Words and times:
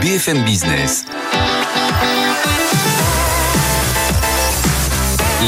BFM 0.00 0.44
Business. 0.44 1.04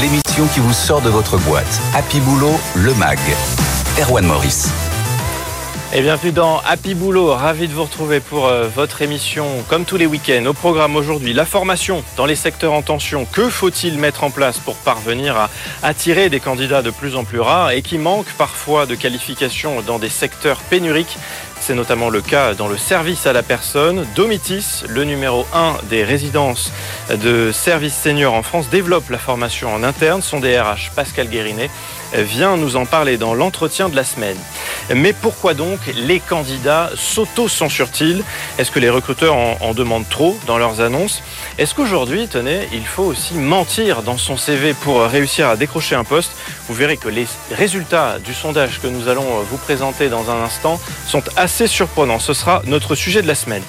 L'émission 0.01 0.45
qui 0.53 0.59
vous 0.59 0.73
sort 0.73 1.01
de 1.01 1.09
votre 1.09 1.37
boîte. 1.37 1.79
Happy 1.95 2.19
Boulot, 2.19 2.59
le 2.75 2.93
MAG. 2.95 3.19
Erwan 4.01 4.25
Maurice. 4.25 4.69
Et 5.93 6.01
bienvenue 6.01 6.31
dans 6.31 6.61
Happy 6.65 6.95
Boulot, 6.95 7.33
ravi 7.33 7.67
de 7.67 7.73
vous 7.73 7.83
retrouver 7.83 8.21
pour 8.21 8.47
euh, 8.47 8.69
votre 8.73 9.01
émission 9.01 9.45
comme 9.67 9.83
tous 9.83 9.97
les 9.97 10.05
week-ends. 10.05 10.45
Au 10.45 10.53
programme 10.53 10.95
aujourd'hui, 10.95 11.33
la 11.33 11.45
formation 11.45 12.01
dans 12.15 12.25
les 12.25 12.37
secteurs 12.37 12.71
en 12.71 12.81
tension. 12.81 13.25
Que 13.25 13.49
faut-il 13.49 13.97
mettre 13.97 14.23
en 14.23 14.31
place 14.31 14.57
pour 14.57 14.75
parvenir 14.75 15.35
à 15.35 15.49
attirer 15.83 16.29
des 16.29 16.39
candidats 16.39 16.81
de 16.81 16.91
plus 16.91 17.17
en 17.17 17.25
plus 17.25 17.41
rares 17.41 17.71
et 17.71 17.81
qui 17.81 17.97
manquent 17.97 18.33
parfois 18.37 18.85
de 18.85 18.95
qualifications 18.95 19.81
dans 19.81 19.99
des 19.99 20.07
secteurs 20.07 20.61
pénuriques 20.61 21.17
c'est 21.61 21.75
notamment 21.75 22.09
le 22.09 22.21
cas 22.21 22.55
dans 22.55 22.67
le 22.67 22.77
service 22.77 23.27
à 23.27 23.33
la 23.33 23.43
personne. 23.43 24.05
Domitis, 24.15 24.83
le 24.89 25.03
numéro 25.03 25.45
1 25.53 25.77
des 25.89 26.03
résidences 26.03 26.71
de 27.09 27.51
services 27.51 27.95
seniors 27.95 28.33
en 28.33 28.41
France, 28.41 28.69
développe 28.69 29.09
la 29.09 29.19
formation 29.19 29.73
en 29.73 29.83
interne. 29.83 30.21
Son 30.21 30.39
DRH, 30.39 30.91
Pascal 30.95 31.27
Guérinet, 31.27 31.69
vient 32.13 32.57
nous 32.57 32.75
en 32.75 32.85
parler 32.85 33.17
dans 33.17 33.33
l'entretien 33.33 33.89
de 33.89 33.95
la 33.95 34.03
semaine. 34.03 34.37
Mais 34.93 35.13
pourquoi 35.13 35.53
donc 35.53 35.79
les 35.95 36.19
candidats 36.19 36.89
s'auto-censurent-ils? 36.95 38.23
Est-ce 38.57 38.71
que 38.71 38.79
les 38.79 38.89
recruteurs 38.89 39.35
en, 39.35 39.73
demandent 39.73 40.09
trop 40.09 40.37
dans 40.47 40.57
leurs 40.57 40.81
annonces? 40.81 41.23
Est-ce 41.57 41.75
qu'aujourd'hui, 41.75 42.27
tenez, 42.27 42.67
il 42.73 42.85
faut 42.85 43.03
aussi 43.03 43.35
mentir 43.35 44.01
dans 44.03 44.17
son 44.17 44.37
CV 44.37 44.73
pour 44.73 45.01
réussir 45.01 45.47
à 45.47 45.55
décrocher 45.55 45.95
un 45.95 46.03
poste? 46.03 46.31
Vous 46.67 46.73
verrez 46.73 46.97
que 46.97 47.09
les 47.09 47.27
résultats 47.51 48.19
du 48.19 48.33
sondage 48.33 48.79
que 48.81 48.87
nous 48.87 49.07
allons 49.07 49.41
vous 49.49 49.57
présenter 49.57 50.09
dans 50.09 50.29
un 50.29 50.43
instant 50.43 50.79
sont 51.07 51.23
assez 51.35 51.67
surprenants. 51.67 52.19
Ce 52.19 52.33
sera 52.33 52.61
notre 52.65 52.95
sujet 52.95 53.21
de 53.21 53.27
la 53.27 53.35
semaine. 53.35 53.63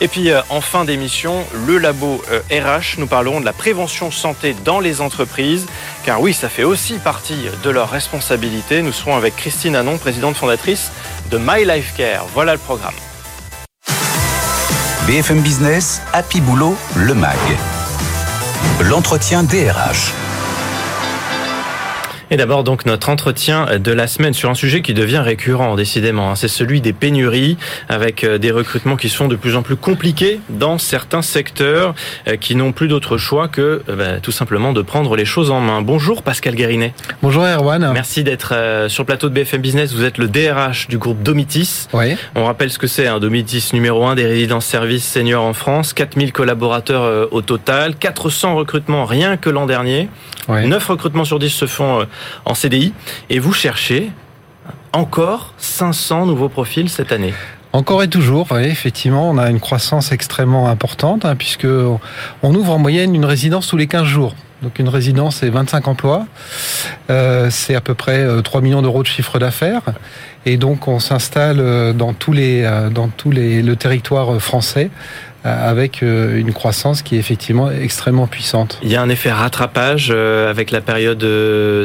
Et 0.00 0.08
puis 0.08 0.30
euh, 0.30 0.42
en 0.50 0.60
fin 0.60 0.84
d'émission, 0.84 1.44
le 1.66 1.78
labo 1.78 2.22
RH, 2.50 2.52
euh, 2.52 2.80
nous 2.98 3.06
parlerons 3.06 3.40
de 3.40 3.44
la 3.44 3.52
prévention 3.52 4.10
santé 4.10 4.54
dans 4.64 4.80
les 4.80 5.00
entreprises, 5.00 5.66
car 6.04 6.20
oui, 6.20 6.34
ça 6.34 6.48
fait 6.48 6.64
aussi 6.64 6.98
partie 6.98 7.46
de 7.62 7.70
leur 7.70 7.90
responsabilité. 7.90 8.82
Nous 8.82 8.92
serons 8.92 9.16
avec 9.16 9.36
Christine 9.36 9.74
Anon, 9.74 9.96
présidente 9.98 10.36
fondatrice 10.36 10.90
de 11.30 11.38
My 11.38 11.64
Life 11.64 11.94
Care. 11.96 12.26
Voilà 12.34 12.52
le 12.52 12.58
programme. 12.58 12.94
BFM 15.06 15.40
Business, 15.40 16.02
Happy 16.12 16.40
Boulot, 16.40 16.76
le 16.96 17.14
MAG. 17.14 17.38
L'entretien 18.80 19.44
DRH. 19.44 20.25
Et 22.32 22.36
d'abord 22.36 22.64
donc 22.64 22.86
notre 22.86 23.08
entretien 23.08 23.78
de 23.78 23.92
la 23.92 24.08
semaine 24.08 24.34
sur 24.34 24.50
un 24.50 24.54
sujet 24.54 24.82
qui 24.82 24.94
devient 24.94 25.18
récurrent 25.18 25.76
décidément, 25.76 26.32
hein. 26.32 26.34
c'est 26.34 26.48
celui 26.48 26.80
des 26.80 26.92
pénuries 26.92 27.56
avec 27.88 28.24
euh, 28.24 28.36
des 28.38 28.50
recrutements 28.50 28.96
qui 28.96 29.08
sont 29.08 29.28
de 29.28 29.36
plus 29.36 29.54
en 29.54 29.62
plus 29.62 29.76
compliqués 29.76 30.40
dans 30.48 30.78
certains 30.78 31.22
secteurs 31.22 31.94
euh, 32.26 32.36
qui 32.36 32.56
n'ont 32.56 32.72
plus 32.72 32.88
d'autre 32.88 33.16
choix 33.16 33.46
que 33.46 33.82
euh, 33.88 33.96
bah, 33.96 34.20
tout 34.20 34.32
simplement 34.32 34.72
de 34.72 34.82
prendre 34.82 35.14
les 35.14 35.24
choses 35.24 35.52
en 35.52 35.60
main. 35.60 35.82
Bonjour 35.82 36.24
Pascal 36.24 36.56
Guérinet. 36.56 36.94
Bonjour 37.22 37.44
Erwan. 37.44 37.92
Merci 37.92 38.24
d'être 38.24 38.86
sur 38.88 39.04
le 39.04 39.06
plateau 39.06 39.28
de 39.28 39.34
BFM 39.34 39.60
Business. 39.60 39.92
Vous 39.92 40.02
êtes 40.02 40.18
le 40.18 40.26
DRH 40.26 40.88
du 40.88 40.98
groupe 40.98 41.22
Domitis. 41.22 41.86
Oui. 41.92 42.16
On 42.34 42.44
rappelle 42.44 42.70
ce 42.70 42.80
que 42.80 42.88
c'est, 42.88 43.06
un 43.06 43.20
Domitis 43.20 43.70
numéro 43.72 44.04
1 44.04 44.16
des 44.16 44.26
résidences 44.26 44.66
services 44.66 45.06
seniors 45.06 45.44
en 45.44 45.54
France, 45.54 45.92
4000 45.92 46.32
collaborateurs 46.32 47.28
au 47.32 47.40
total, 47.40 47.94
400 47.94 48.56
recrutements 48.56 49.04
rien 49.04 49.36
que 49.36 49.48
l'an 49.48 49.66
dernier. 49.66 50.08
9 50.48 50.86
recrutements 50.88 51.24
sur 51.24 51.38
10 51.38 51.50
se 51.50 51.66
font 51.66 52.06
en 52.44 52.54
CDI 52.54 52.92
et 53.30 53.38
vous 53.38 53.52
cherchez 53.52 54.10
encore 54.92 55.54
500 55.58 56.26
nouveaux 56.26 56.48
profils 56.48 56.88
cette 56.88 57.12
année. 57.12 57.34
Encore 57.72 58.02
et 58.02 58.08
toujours, 58.08 58.48
oui, 58.52 58.64
effectivement, 58.64 59.28
on 59.28 59.36
a 59.36 59.50
une 59.50 59.60
croissance 59.60 60.10
extrêmement 60.10 60.68
importante 60.68 61.24
hein, 61.24 61.36
puisque 61.36 61.66
on 61.66 62.54
ouvre 62.54 62.72
en 62.72 62.78
moyenne 62.78 63.14
une 63.14 63.26
résidence 63.26 63.66
tous 63.66 63.76
les 63.76 63.86
15 63.86 64.04
jours. 64.04 64.34
Donc 64.62 64.78
une 64.78 64.88
résidence, 64.88 65.36
c'est 65.36 65.50
25 65.50 65.86
emplois, 65.86 66.26
euh, 67.10 67.48
c'est 67.50 67.74
à 67.74 67.82
peu 67.82 67.94
près 67.94 68.26
3 68.42 68.60
euh, 68.60 68.64
millions 68.64 68.80
d'euros 68.80 69.02
de 69.02 69.06
chiffre 69.06 69.38
d'affaires, 69.38 69.82
et 70.46 70.56
donc 70.56 70.88
on 70.88 70.98
s'installe 70.98 71.60
euh, 71.60 71.92
dans 71.92 72.14
tous 72.14 72.32
les 72.32 72.62
dans 72.90 73.10
le 73.26 73.74
territoire 73.74 74.40
français 74.40 74.90
avec 75.46 76.02
euh, 76.02 76.38
une 76.38 76.52
croissance 76.52 77.02
qui 77.02 77.16
est 77.16 77.18
effectivement 77.18 77.70
extrêmement 77.70 78.26
puissante. 78.26 78.78
Il 78.82 78.90
y 78.90 78.96
a 78.96 79.02
un 79.02 79.08
effet 79.08 79.30
rattrapage 79.30 80.08
euh, 80.10 80.50
avec 80.50 80.70
la 80.70 80.80
période 80.80 81.24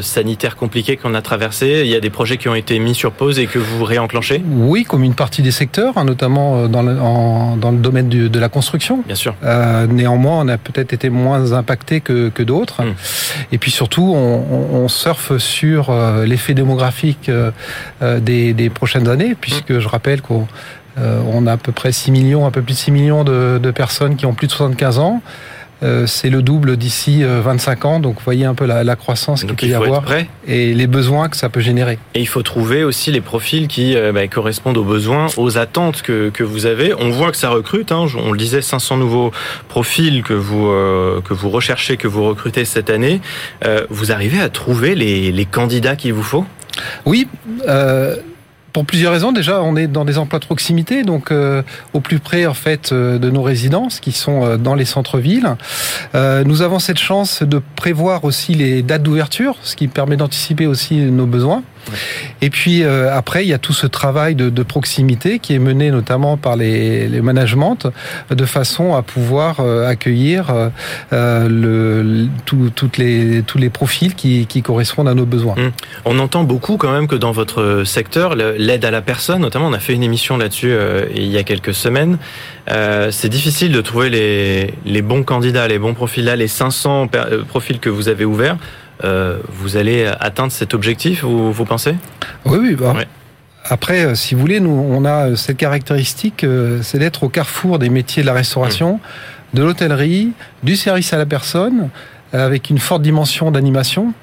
sanitaire 0.01 0.55
compliquée 0.55 0.97
qu'on 0.97 1.13
a 1.13 1.21
traversée. 1.21 1.81
Il 1.83 1.91
y 1.91 1.95
a 1.95 1.99
des 1.99 2.09
projets 2.09 2.37
qui 2.37 2.49
ont 2.49 2.55
été 2.55 2.79
mis 2.79 2.95
sur 2.95 3.11
pause 3.11 3.39
et 3.39 3.47
que 3.47 3.59
vous 3.59 3.83
réenclenchez? 3.83 4.41
Oui, 4.49 4.83
comme 4.83 5.03
une 5.03 5.13
partie 5.13 5.41
des 5.41 5.51
secteurs, 5.51 5.97
hein, 5.97 6.05
notamment 6.05 6.67
dans 6.67 6.81
le, 6.81 6.95
dans 6.95 7.71
le 7.71 7.77
domaine 7.77 8.09
de 8.09 8.39
la 8.39 8.49
construction. 8.49 9.03
Bien 9.05 9.15
sûr. 9.15 9.35
néanmoins, 9.89 10.39
on 10.39 10.47
a 10.47 10.57
peut-être 10.57 10.93
été 10.93 11.09
moins 11.09 11.53
impacté 11.53 12.01
que, 12.01 12.29
que 12.29 12.43
d'autres. 12.43 12.83
Hmm. 12.83 12.93
Et 13.51 13.57
puis 13.57 13.71
surtout, 13.71 14.13
on, 14.15 14.83
on 14.83 14.87
surfe 14.87 15.37
sur 15.37 15.93
l'effet 16.25 16.53
démographique 16.53 17.29
des, 18.01 18.53
des, 18.53 18.69
prochaines 18.69 19.07
années, 19.07 19.35
puisque 19.39 19.79
je 19.79 19.87
rappelle 19.87 20.21
qu'on 20.21 20.47
euh, 20.97 21.21
on 21.27 21.47
a 21.47 21.53
à 21.53 21.57
peu 21.57 21.71
près 21.71 21.91
6 21.91 22.11
millions, 22.11 22.45
un 22.45 22.51
peu 22.51 22.61
plus 22.61 22.73
de 22.73 22.79
6 22.79 22.91
millions 22.91 23.23
de, 23.23 23.71
personnes 23.71 24.15
qui 24.15 24.25
ont 24.25 24.33
plus 24.33 24.47
de 24.47 24.51
75 24.51 24.99
ans. 24.99 25.21
Euh, 25.83 26.05
c'est 26.05 26.29
le 26.29 26.43
double 26.43 26.77
d'ici 26.77 27.23
25 27.23 27.85
euh, 27.85 27.87
ans, 27.87 27.99
donc 27.99 28.17
vous 28.17 28.23
voyez 28.23 28.45
un 28.45 28.53
peu 28.53 28.65
la, 28.65 28.95
croissance 28.95 29.43
qu'il 29.43 29.55
peut 29.55 29.65
y 29.65 29.73
avoir 29.73 30.03
et 30.47 30.75
les 30.75 30.85
besoins 30.85 31.27
que 31.27 31.35
ça 31.35 31.49
peut 31.49 31.59
générer. 31.59 31.97
Et 32.13 32.19
il 32.19 32.27
faut 32.27 32.43
trouver 32.43 32.83
aussi 32.83 33.11
les 33.11 33.21
profils 33.21 33.67
qui 33.67 33.95
bah, 34.13 34.27
correspondent 34.27 34.77
aux 34.77 34.83
besoins, 34.83 35.25
aux 35.37 35.57
attentes 35.57 36.03
que, 36.03 36.43
vous 36.43 36.67
avez. 36.67 36.93
On 36.93 37.09
voit 37.09 37.31
que 37.31 37.37
ça 37.37 37.49
recrute, 37.49 37.91
hein. 37.91 38.05
on 38.15 38.31
le 38.31 38.37
disait, 38.37 38.61
500 38.61 38.97
nouveaux 38.97 39.31
profils 39.69 40.21
que 40.21 40.33
vous, 40.33 40.67
que 41.23 41.33
vous 41.33 41.49
recherchez, 41.49 41.97
que 41.97 42.07
vous 42.07 42.25
recrutez 42.25 42.63
cette 42.63 42.91
année. 42.91 43.19
vous 43.89 44.11
arrivez 44.11 44.39
à 44.39 44.49
trouver 44.49 44.93
les, 44.93 45.31
les 45.31 45.45
candidats 45.45 45.95
qu'il 45.95 46.13
vous 46.13 46.21
faut? 46.21 46.45
Oui 47.05 47.27
pour 48.73 48.85
plusieurs 48.85 49.11
raisons. 49.11 49.31
Déjà, 49.31 49.61
on 49.61 49.75
est 49.75 49.87
dans 49.87 50.05
des 50.05 50.17
emplois 50.17 50.39
de 50.39 50.45
proximité, 50.45 51.03
donc 51.03 51.31
euh, 51.31 51.61
au 51.93 51.99
plus 51.99 52.19
près 52.19 52.45
en 52.45 52.53
fait 52.53 52.91
euh, 52.91 53.17
de 53.17 53.29
nos 53.29 53.41
résidences 53.41 53.99
qui 53.99 54.11
sont 54.11 54.45
euh, 54.45 54.57
dans 54.57 54.75
les 54.75 54.85
centres-villes. 54.85 55.55
nous 56.13 56.61
avons 56.61 56.79
cette 56.79 56.99
chance 56.99 57.43
de 57.43 57.61
prévoir 57.75 58.23
aussi 58.23 58.53
les 58.53 58.83
dates 58.83 59.03
d'ouverture, 59.03 59.55
ce 59.63 59.75
qui 59.75 59.87
permet 59.87 60.17
d'anticiper 60.17 60.67
aussi 60.67 60.95
nos 60.95 61.25
besoins. 61.25 61.63
Et 62.41 62.49
puis 62.49 62.83
euh, 62.83 63.15
après, 63.15 63.45
il 63.45 63.49
y 63.49 63.53
a 63.53 63.57
tout 63.57 63.73
ce 63.73 63.87
travail 63.87 64.35
de, 64.35 64.49
de, 64.49 64.63
proximité 64.63 65.39
qui 65.39 65.53
est 65.53 65.59
mené 65.59 65.91
notamment 65.91 66.37
par 66.37 66.55
les, 66.55 67.07
les 67.07 67.21
managements, 67.21 67.77
de 68.29 68.45
façon 68.45 68.95
à 68.95 69.01
pouvoir 69.01 69.59
euh, 69.59 69.87
accueillir 69.87 70.47
euh, 71.13 71.47
le, 71.49 72.27
tout, 72.45 72.71
toutes 72.75 72.97
les, 72.97 73.43
tous 73.43 73.57
les 73.57 73.69
profils 73.69 74.15
qui, 74.15 74.45
qui, 74.47 74.61
correspondent 74.61 75.09
à 75.09 75.13
nos 75.13 75.25
besoins. 75.25 75.55
Hum. 75.57 75.71
On 76.05 76.19
entend 76.19 76.43
beaucoup 76.43 76.77
quand 76.77 76.91
même 76.91 77.07
que 77.07 77.15
dans 77.15 77.31
votre 77.31 77.83
secteur, 77.85 78.35
l'aide 78.61 78.85
à 78.85 78.91
la 78.91 79.01
personne, 79.01 79.41
notamment, 79.41 79.67
on 79.67 79.73
a 79.73 79.79
fait 79.79 79.93
une 79.93 80.03
émission 80.03 80.37
là-dessus 80.37 80.73
il 81.15 81.27
y 81.27 81.37
a 81.37 81.43
quelques 81.43 81.73
semaines. 81.73 82.17
c'est 82.67 83.29
difficile 83.29 83.71
de 83.71 83.81
trouver 83.81 84.09
les, 84.09 84.73
les 84.85 85.01
bons 85.01 85.23
candidats, 85.23 85.67
les 85.67 85.79
bons 85.79 85.93
profils 85.93 86.23
là, 86.23 86.35
les 86.35 86.47
500 86.47 87.09
profils 87.47 87.79
que 87.79 87.89
vous 87.89 88.09
avez 88.09 88.25
ouverts. 88.25 88.57
Euh, 89.03 89.37
vous 89.49 89.77
allez 89.77 90.05
atteindre 90.19 90.51
cet 90.51 90.73
objectif, 90.73 91.23
vous, 91.23 91.51
vous 91.51 91.65
pensez? 91.65 91.95
Oui, 92.45 92.59
oui. 92.61 92.75
Bah, 92.75 92.93
Après, 93.65 94.05
euh, 94.05 94.15
si 94.15 94.35
vous 94.35 94.41
voulez, 94.41 94.59
nous, 94.59 94.69
on 94.69 95.05
a 95.05 95.35
cette 95.35 95.57
caractéristique, 95.57 96.43
euh, 96.43 96.81
c'est 96.83 96.99
d'être 96.99 97.23
au 97.23 97.29
carrefour 97.29 97.79
des 97.79 97.89
métiers 97.89 98.21
de 98.21 98.27
la 98.27 98.33
restauration, 98.33 98.95
mmh. 98.95 99.57
de 99.57 99.63
l'hôtellerie, 99.63 100.31
du 100.63 100.75
service 100.75 101.13
à 101.13 101.17
la 101.17 101.25
personne, 101.25 101.89
avec 102.33 102.69
une 102.69 102.79
forte 102.79 103.01
dimension 103.01 103.51
d'animation 103.51 104.13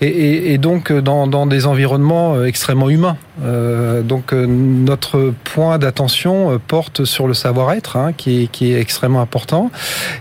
et, 0.00 0.58
donc 0.58 0.92
dans, 0.92 1.26
dans, 1.26 1.46
des 1.46 1.66
environnements 1.66 2.44
extrêmement 2.44 2.88
humains. 2.90 3.16
Euh, 3.44 4.02
donc 4.02 4.32
euh, 4.32 4.46
notre 4.46 5.32
point 5.44 5.78
d'attention 5.78 6.52
euh, 6.52 6.58
porte 6.58 7.04
sur 7.04 7.26
le 7.26 7.34
savoir-être, 7.34 7.96
hein, 7.96 8.12
qui, 8.16 8.44
est, 8.44 8.46
qui, 8.46 8.72
est, 8.72 8.80
extrêmement 8.80 9.20
important. 9.20 9.70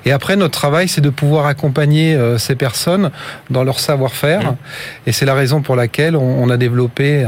Et 0.06 0.12
après, 0.12 0.36
notre 0.36 0.54
travail, 0.54 0.88
c'est 0.88 1.02
de 1.02 1.10
pouvoir 1.10 1.46
accompagner 1.46 2.18
ces 2.38 2.56
personnes 2.56 3.12
dans 3.50 3.64
leur 3.64 3.80
savoir-faire. 3.80 4.54
Mmh. 4.54 4.56
Et 5.08 5.12
c'est 5.12 5.26
la 5.26 5.34
raison 5.34 5.62
pour 5.62 5.76
laquelle 5.76 6.16
on, 6.16 6.44
on 6.44 6.50
a 6.50 6.58
développé 6.58 7.26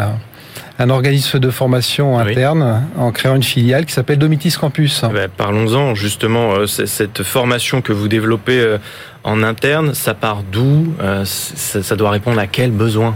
un 0.79 0.89
organisme 0.89 1.39
de 1.39 1.49
formation 1.49 2.17
interne 2.17 2.83
en 2.97 3.11
créant 3.11 3.35
une 3.35 3.43
filiale 3.43 3.85
qui 3.85 3.93
s'appelle 3.93 4.17
Domitis 4.17 4.55
Campus. 4.59 5.03
Eh 5.09 5.13
ben, 5.13 5.29
parlons-en 5.29 5.95
justement, 5.95 6.65
cette 6.67 7.23
formation 7.23 7.81
que 7.81 7.93
vous 7.93 8.07
développez 8.07 8.77
en 9.23 9.43
interne, 9.43 9.93
ça 9.93 10.13
part 10.13 10.43
d'où 10.51 10.93
ça, 11.25 11.83
ça 11.83 11.95
doit 11.95 12.11
répondre 12.11 12.39
à 12.39 12.47
quel 12.47 12.71
besoin? 12.71 13.15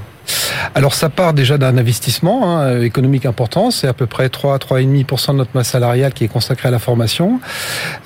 Alors 0.75 0.93
ça 0.93 1.09
part 1.09 1.33
déjà 1.33 1.57
d'un 1.57 1.77
investissement 1.77 2.59
hein, 2.59 2.81
économique 2.81 3.25
important, 3.25 3.71
c'est 3.71 3.87
à 3.87 3.93
peu 3.93 4.05
près 4.05 4.29
3 4.29 4.57
3,5% 4.57 5.31
de 5.31 5.37
notre 5.37 5.51
masse 5.53 5.69
salariale 5.69 6.13
qui 6.13 6.23
est 6.23 6.27
consacrée 6.27 6.67
à 6.67 6.71
la 6.71 6.79
formation. 6.79 7.39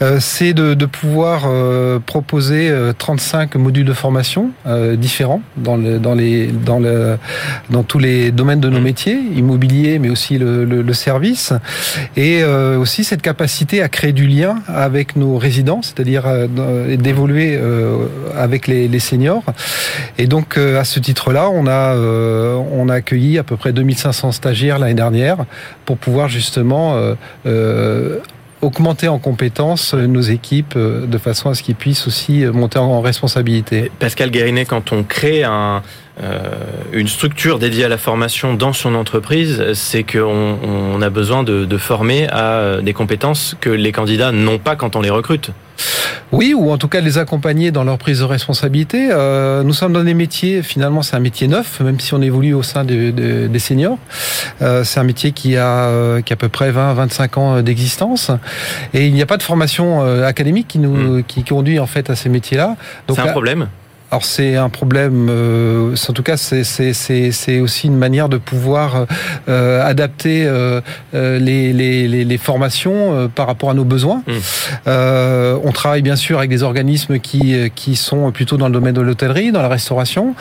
Euh, 0.01 0.17
c'est 0.19 0.53
de, 0.53 0.73
de, 0.73 0.85
pouvoir 0.85 1.43
euh, 1.45 1.99
proposer 1.99 2.73
35 2.97 3.55
euh, 3.55 3.59
modules 3.59 3.85
de 3.85 3.93
formation 3.93 4.51
euh, 4.67 4.95
différents 4.95 5.41
dans, 5.57 5.77
le, 5.77 5.99
dans, 5.99 6.13
les, 6.13 6.47
dans, 6.47 6.79
le, 6.79 7.17
dans 7.69 7.83
tous 7.83 7.99
les 7.99 8.31
domaines 8.31 8.59
de 8.59 8.69
nos 8.69 8.79
mmh. 8.79 8.83
métiers, 8.83 9.19
immobilier 9.35 9.99
mais 9.99 10.09
aussi 10.09 10.37
le, 10.37 10.65
le, 10.65 10.81
le 10.81 10.93
service, 10.93 11.53
et 12.15 12.43
euh, 12.43 12.77
aussi 12.77 13.03
cette 13.03 13.21
capacité 13.21 13.81
à 13.81 13.89
créer 13.89 14.13
du 14.13 14.27
lien 14.27 14.59
avec 14.67 15.15
nos 15.15 15.37
résidents, 15.37 15.81
c'est-à-dire 15.81 16.23
d'évoluer 16.97 17.59
avec 18.37 18.67
les, 18.67 18.87
les, 18.87 18.99
seniors. 18.99 19.43
Et 20.17 20.27
donc 20.27 20.57
à 20.57 20.83
ce 20.83 20.99
titre-là, 20.99 21.49
on 21.49 21.67
a 21.67 21.95
euh, 21.95 22.10
on 22.71 22.89
a 22.89 22.95
accueilli 22.95 23.37
à 23.37 23.43
peu 23.43 23.57
près 23.57 23.73
2500 23.73 24.31
stagiaires 24.31 24.79
l'année 24.79 24.93
dernière 24.93 25.45
pour 25.85 25.97
pouvoir 25.97 26.29
justement 26.29 26.95
euh, 26.95 27.15
euh, 27.45 28.19
augmenter 28.61 29.07
en 29.07 29.19
compétences 29.19 29.93
nos 29.93 30.21
équipes 30.21 30.77
de 30.77 31.17
façon 31.17 31.49
à 31.49 31.55
ce 31.55 31.63
qu'ils 31.63 31.75
puissent 31.75 32.05
aussi 32.05 32.45
monter 32.45 32.77
en 32.77 33.01
responsabilité. 33.01 33.91
Pascal 33.97 34.29
Guérinet, 34.29 34.65
quand 34.65 34.91
on 34.91 35.03
crée 35.03 35.43
un, 35.43 35.81
une 36.93 37.07
structure 37.07 37.57
dédiée 37.59 37.85
à 37.85 37.89
la 37.89 37.97
formation 37.97 38.53
dans 38.53 38.73
son 38.73 38.95
entreprise, 38.95 39.73
c'est 39.73 40.03
qu'on 40.03 40.57
on 40.63 41.01
a 41.01 41.09
besoin 41.09 41.43
de, 41.43 41.65
de 41.65 41.77
former 41.77 42.27
à 42.29 42.77
des 42.81 42.93
compétences 42.93 43.55
que 43.59 43.69
les 43.69 43.91
candidats 43.91 44.31
n'ont 44.31 44.59
pas 44.59 44.75
quand 44.75 44.95
on 44.95 45.01
les 45.01 45.09
recrute. 45.09 45.51
Oui, 46.31 46.53
ou 46.55 46.71
en 46.71 46.77
tout 46.77 46.87
cas 46.87 47.01
les 47.01 47.17
accompagner 47.17 47.71
dans 47.71 47.83
leur 47.83 47.97
prise 47.97 48.19
de 48.19 48.23
responsabilité. 48.23 49.09
Euh, 49.11 49.63
nous 49.63 49.73
sommes 49.73 49.93
dans 49.93 50.03
des 50.03 50.13
métiers, 50.13 50.63
finalement 50.63 51.01
c'est 51.01 51.15
un 51.15 51.19
métier 51.19 51.47
neuf, 51.47 51.81
même 51.81 51.99
si 51.99 52.13
on 52.13 52.21
évolue 52.21 52.53
au 52.53 52.63
sein 52.63 52.85
de, 52.85 53.11
de, 53.11 53.47
des 53.47 53.59
seniors. 53.59 53.97
Euh, 54.61 54.83
c'est 54.83 54.99
un 54.99 55.03
métier 55.03 55.33
qui 55.33 55.57
a, 55.57 55.87
euh, 55.87 56.21
qui 56.21 56.31
a 56.31 56.35
à 56.35 56.37
peu 56.37 56.49
près 56.49 56.71
20-25 56.71 57.39
ans 57.39 57.61
d'existence. 57.61 58.31
Et 58.93 59.07
il 59.07 59.13
n'y 59.13 59.21
a 59.21 59.25
pas 59.25 59.37
de 59.37 59.43
formation 59.43 60.03
euh, 60.03 60.25
académique 60.25 60.67
qui 60.69 60.79
nous 60.79 61.19
mmh. 61.19 61.23
qui 61.23 61.43
conduit 61.43 61.79
en 61.79 61.87
fait 61.87 62.09
à 62.09 62.15
ces 62.15 62.29
métiers-là. 62.29 62.77
C'est 63.09 63.19
un 63.19 63.27
problème 63.27 63.67
alors 64.11 64.25
c'est 64.25 64.57
un 64.57 64.67
problème, 64.67 65.27
euh, 65.29 65.95
en 66.09 66.13
tout 66.13 66.21
cas 66.21 66.35
c'est 66.35 67.59
aussi 67.61 67.87
une 67.87 67.97
manière 67.97 68.27
de 68.27 68.35
pouvoir 68.35 69.05
euh, 69.47 69.81
adapter 69.81 70.45
euh, 70.45 70.81
euh 71.13 71.39
les, 71.39 71.71
les, 71.71 72.25
les, 72.25 72.37
formations 72.37 73.13
euh, 73.13 73.27
par 73.29 73.47
rapport 73.47 73.69
à 73.69 73.73
nos 73.73 73.85
besoins. 73.85 74.21
Mmh. 74.27 74.91
on 75.63 75.71
travaille 75.71 76.01
bien 76.01 76.17
sûr 76.17 76.39
avec 76.39 76.49
des 76.49 76.61
organismes 76.61 77.19
qui, 77.19 77.55
qui 77.73 77.95
sont 77.95 78.31
plutôt 78.31 78.57
dans 78.57 78.67
le 78.67 78.73
domaine 78.73 78.95
de 78.95 79.01
l'hôtellerie, 79.01 79.53
dans 79.53 79.61
la 79.61 79.69
restauration, 79.69 80.35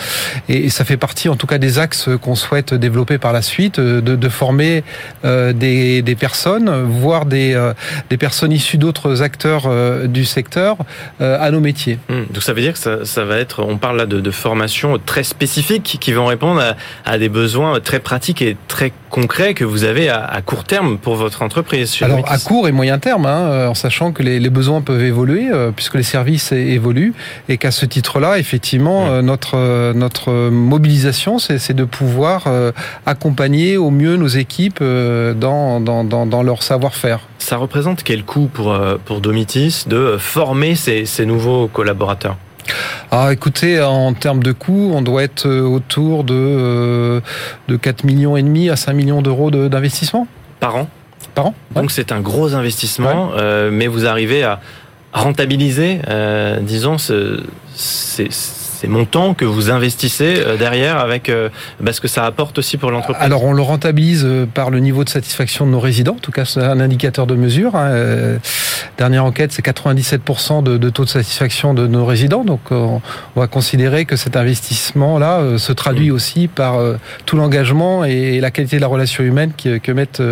et, 0.48 0.64
et, 0.64 0.70
ça 0.70 0.84
fait 0.84 0.96
partie 0.96 1.28
en 1.28 1.36
tout 1.36 1.46
cas 1.46 1.58
des 1.58 1.78
axes 1.78 2.08
qu'on 2.20 2.34
souhaite 2.34 2.74
développer 2.74 3.18
par 3.18 3.32
la 3.32 3.42
suite, 3.42 3.78
de, 3.78 4.00
de 4.00 4.28
former 4.28 4.82
des, 5.22 6.02
des, 6.02 6.14
personnes, 6.16 6.70
voire 6.88 7.24
des, 7.24 7.70
des 8.08 8.16
personnes 8.16 8.50
issues 8.50 8.78
d'autres 8.78 9.22
acteurs 9.22 9.68
du 10.08 10.24
secteur 10.24 10.78
à 11.20 11.50
nos 11.52 11.60
métiers. 11.60 12.00
Mmh. 12.08 12.32
Donc 12.32 12.42
ça 12.42 12.52
veut 12.52 12.62
dire 12.62 12.72
que 12.72 12.78
ça, 12.80 13.04
ça 13.04 13.24
va 13.24 13.38
être 13.38 13.59
on 13.60 13.78
parle 13.78 13.96
là 13.98 14.06
de, 14.06 14.20
de 14.20 14.30
formations 14.30 14.98
très 15.04 15.22
spécifiques 15.22 15.98
qui 16.00 16.12
vont 16.12 16.26
répondre 16.26 16.60
à, 16.60 17.10
à, 17.10 17.18
des 17.18 17.28
besoins 17.28 17.80
très 17.80 18.00
pratiques 18.00 18.42
et 18.42 18.56
très 18.68 18.92
concrets 19.10 19.54
que 19.54 19.64
vous 19.64 19.84
avez 19.84 20.08
à, 20.08 20.24
à 20.24 20.42
court 20.42 20.64
terme 20.64 20.98
pour 20.98 21.16
votre 21.16 21.42
entreprise. 21.42 21.96
Alors 22.02 22.24
à 22.30 22.38
court 22.38 22.68
et 22.68 22.72
moyen 22.72 22.98
terme, 22.98 23.26
hein, 23.26 23.68
en 23.68 23.74
sachant 23.74 24.12
que 24.12 24.22
les, 24.22 24.40
les, 24.40 24.50
besoins 24.50 24.80
peuvent 24.80 25.02
évoluer 25.02 25.48
euh, 25.50 25.70
puisque 25.74 25.96
les 25.96 26.02
services 26.02 26.52
évoluent 26.52 27.14
et 27.48 27.58
qu'à 27.58 27.70
ce 27.70 27.86
titre-là, 27.86 28.38
effectivement, 28.38 29.22
notre 29.22 29.56
euh, 29.56 29.92
notre 29.92 30.50
mobilisation, 30.50 31.38
c'est 31.38 31.74
de 31.74 31.84
pouvoir 31.84 32.44
euh, 32.46 32.72
accompagner 33.06 33.76
au 33.76 33.90
mieux 33.90 34.16
nos 34.16 34.28
équipes 34.28 34.82
dans, 34.82 35.80
dans, 35.80 36.04
dans, 36.04 36.26
dans 36.26 36.42
leur 36.42 36.62
savoir-faire. 36.62 37.20
Ça 37.38 37.56
représente 37.56 38.02
quel 38.02 38.24
coût 38.24 38.48
pour, 38.52 38.78
pour 39.04 39.20
Domitis 39.20 39.84
de 39.86 40.16
former 40.18 40.74
ces, 40.74 41.04
ces 41.04 41.26
nouveaux 41.26 41.68
collaborateurs? 41.68 42.36
Ah, 43.10 43.32
écoutez, 43.32 43.80
en 43.82 44.12
termes 44.14 44.42
de 44.42 44.52
coûts, 44.52 44.92
on 44.94 45.02
doit 45.02 45.22
être 45.22 45.46
euh, 45.46 45.62
autour 45.62 46.24
de, 46.24 46.34
euh, 46.34 47.20
de 47.68 47.76
4 47.76 48.04
millions 48.04 48.36
et 48.36 48.42
demi 48.42 48.70
à 48.70 48.76
5 48.76 48.92
millions 48.92 49.22
d'euros 49.22 49.50
d'investissement. 49.50 50.26
Par 50.60 50.76
an 50.76 50.88
Par 51.34 51.46
an. 51.46 51.54
Ouais. 51.74 51.82
Donc 51.82 51.90
c'est 51.90 52.12
un 52.12 52.20
gros 52.20 52.54
investissement, 52.54 53.30
ouais. 53.30 53.36
euh, 53.38 53.70
mais 53.72 53.86
vous 53.86 54.06
arrivez 54.06 54.42
à 54.44 54.60
rentabiliser, 55.12 56.00
euh, 56.08 56.60
disons, 56.60 56.98
ce, 56.98 57.42
ces, 57.74 58.28
ces 58.80 58.88
montants 58.88 59.34
que 59.34 59.44
vous 59.44 59.70
investissez 59.70 60.36
euh, 60.38 60.56
derrière 60.56 60.98
avec 60.98 61.28
euh, 61.28 61.50
bah, 61.80 61.92
ce 61.92 62.00
que 62.00 62.08
ça 62.08 62.24
apporte 62.24 62.58
aussi 62.58 62.78
pour 62.78 62.90
l'entreprise 62.90 63.22
Alors 63.22 63.44
on 63.44 63.52
le 63.52 63.60
rentabilise 63.60 64.24
euh, 64.24 64.46
par 64.46 64.70
le 64.70 64.78
niveau 64.78 65.04
de 65.04 65.10
satisfaction 65.10 65.66
de 65.66 65.70
nos 65.70 65.80
résidents, 65.80 66.14
en 66.14 66.20
tout 66.20 66.32
cas 66.32 66.46
c'est 66.46 66.62
un 66.62 66.80
indicateur 66.80 67.26
de 67.26 67.34
mesure. 67.34 67.76
Hein. 67.76 68.38
Dernière 68.96 69.24
enquête, 69.24 69.52
c'est 69.52 69.64
97% 69.64 70.62
de, 70.62 70.78
de, 70.78 70.90
taux 70.90 71.04
de 71.04 71.10
satisfaction 71.10 71.74
de 71.74 71.86
nos 71.86 72.06
résidents, 72.06 72.44
donc 72.44 72.60
on, 72.70 73.02
on 73.36 73.40
va 73.40 73.46
considérer 73.48 74.06
que 74.06 74.16
cet 74.16 74.36
investissement-là 74.36 75.58
se 75.58 75.72
traduit 75.72 76.10
mmh. 76.10 76.14
aussi 76.14 76.48
par 76.48 76.78
tout 77.26 77.36
l'engagement 77.36 78.04
et 78.04 78.40
la 78.40 78.50
qualité 78.50 78.76
de 78.76 78.80
la 78.80 78.86
relation 78.86 79.24
humaine 79.24 79.52
que, 79.52 79.78
que 79.78 79.92
mettent 79.92 80.22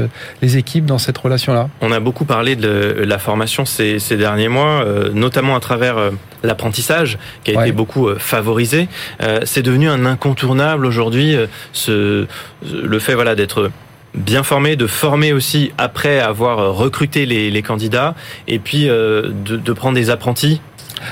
les 0.42 0.56
équipes 0.56 0.86
dans 0.86 0.98
cette 0.98 1.18
relation-là. 1.18 1.68
On 1.80 1.92
a 1.92 2.00
beaucoup 2.00 2.24
parlé 2.24 2.56
de 2.56 3.04
la 3.06 3.18
formation 3.18 3.64
ces, 3.64 3.98
ces 3.98 4.16
derniers 4.16 4.48
mois, 4.48 4.84
notamment 5.12 5.56
à 5.56 5.60
travers 5.60 5.96
l'apprentissage 6.42 7.18
qui 7.44 7.52
a 7.52 7.58
ouais. 7.58 7.68
été 7.68 7.72
beaucoup 7.72 8.08
favorisé. 8.18 8.88
Euh, 9.22 9.40
c'est 9.44 9.62
devenu 9.62 9.88
un 9.88 10.04
incontournable 10.06 10.86
aujourd'hui. 10.86 11.34
Euh, 11.34 11.46
ce, 11.72 12.26
le 12.72 12.98
fait 12.98 13.14
voilà 13.14 13.34
d'être 13.34 13.70
bien 14.14 14.42
formé, 14.42 14.76
de 14.76 14.86
former 14.86 15.32
aussi 15.32 15.72
après 15.78 16.18
avoir 16.18 16.74
recruté 16.74 17.26
les, 17.26 17.50
les 17.50 17.62
candidats, 17.62 18.14
et 18.46 18.58
puis 18.58 18.88
euh, 18.88 19.30
de, 19.44 19.56
de 19.56 19.72
prendre 19.72 19.94
des 19.94 20.10
apprentis 20.10 20.60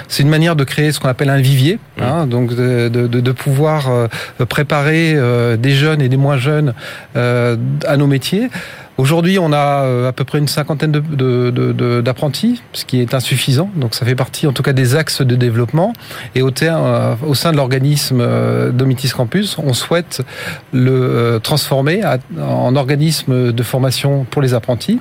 c'est 0.09 0.23
une 0.23 0.29
manière 0.29 0.57
de 0.57 0.65
créer 0.65 0.93
ce 0.93 1.01
qu'on 1.01 1.09
appelle 1.09 1.31
un 1.31 1.41
vivier, 1.41 1.79
hein, 2.01 2.27
donc 2.27 2.55
de, 2.55 2.89
de, 2.89 3.07
de, 3.07 3.33
pouvoir 3.33 3.91
euh, 3.91 4.09
préparer 4.49 5.15
euh, 5.15 5.57
des 5.57 5.73
jeunes 5.73 6.03
et 6.03 6.09
des 6.09 6.17
moins 6.17 6.37
jeunes 6.37 6.75
euh, 7.17 7.57
à 7.87 7.97
nos 7.97 8.07
métiers. 8.07 8.49
Aujourd'hui, 8.99 9.39
on 9.39 9.53
a 9.53 9.85
euh, 9.85 10.09
à 10.09 10.13
peu 10.13 10.25
près 10.25 10.39
une 10.39 10.49
cinquantaine 10.49 10.91
d'apprentis, 10.91 12.49
de, 12.49 12.55
de, 12.55 12.61
ce 12.73 12.85
qui 12.87 13.01
est 13.01 13.13
insuffisant. 13.13 13.71
Donc, 13.77 13.95
ça 13.95 14.07
fait 14.07 14.15
partie, 14.15 14.47
en 14.47 14.53
tout 14.53 14.63
cas, 14.63 14.73
des 14.73 14.97
axes 14.97 15.21
de 15.21 15.37
développement. 15.37 15.93
Et 16.35 16.41
au, 16.41 16.51
euh, 16.63 17.15
au 17.27 17.35
sein 17.35 17.53
de 17.53 17.57
l'organisme 17.57 18.21
euh, 18.21 18.71
Domitis 18.71 19.11
Campus, 19.11 19.59
on 19.59 19.75
souhaite 19.75 20.23
le 20.73 21.39
transformer 21.43 22.03
en 22.41 22.75
organisme 22.75 23.53
de 23.53 23.63
formation 23.63 24.25
pour 24.31 24.41
les 24.41 24.55
apprentis, 24.55 24.99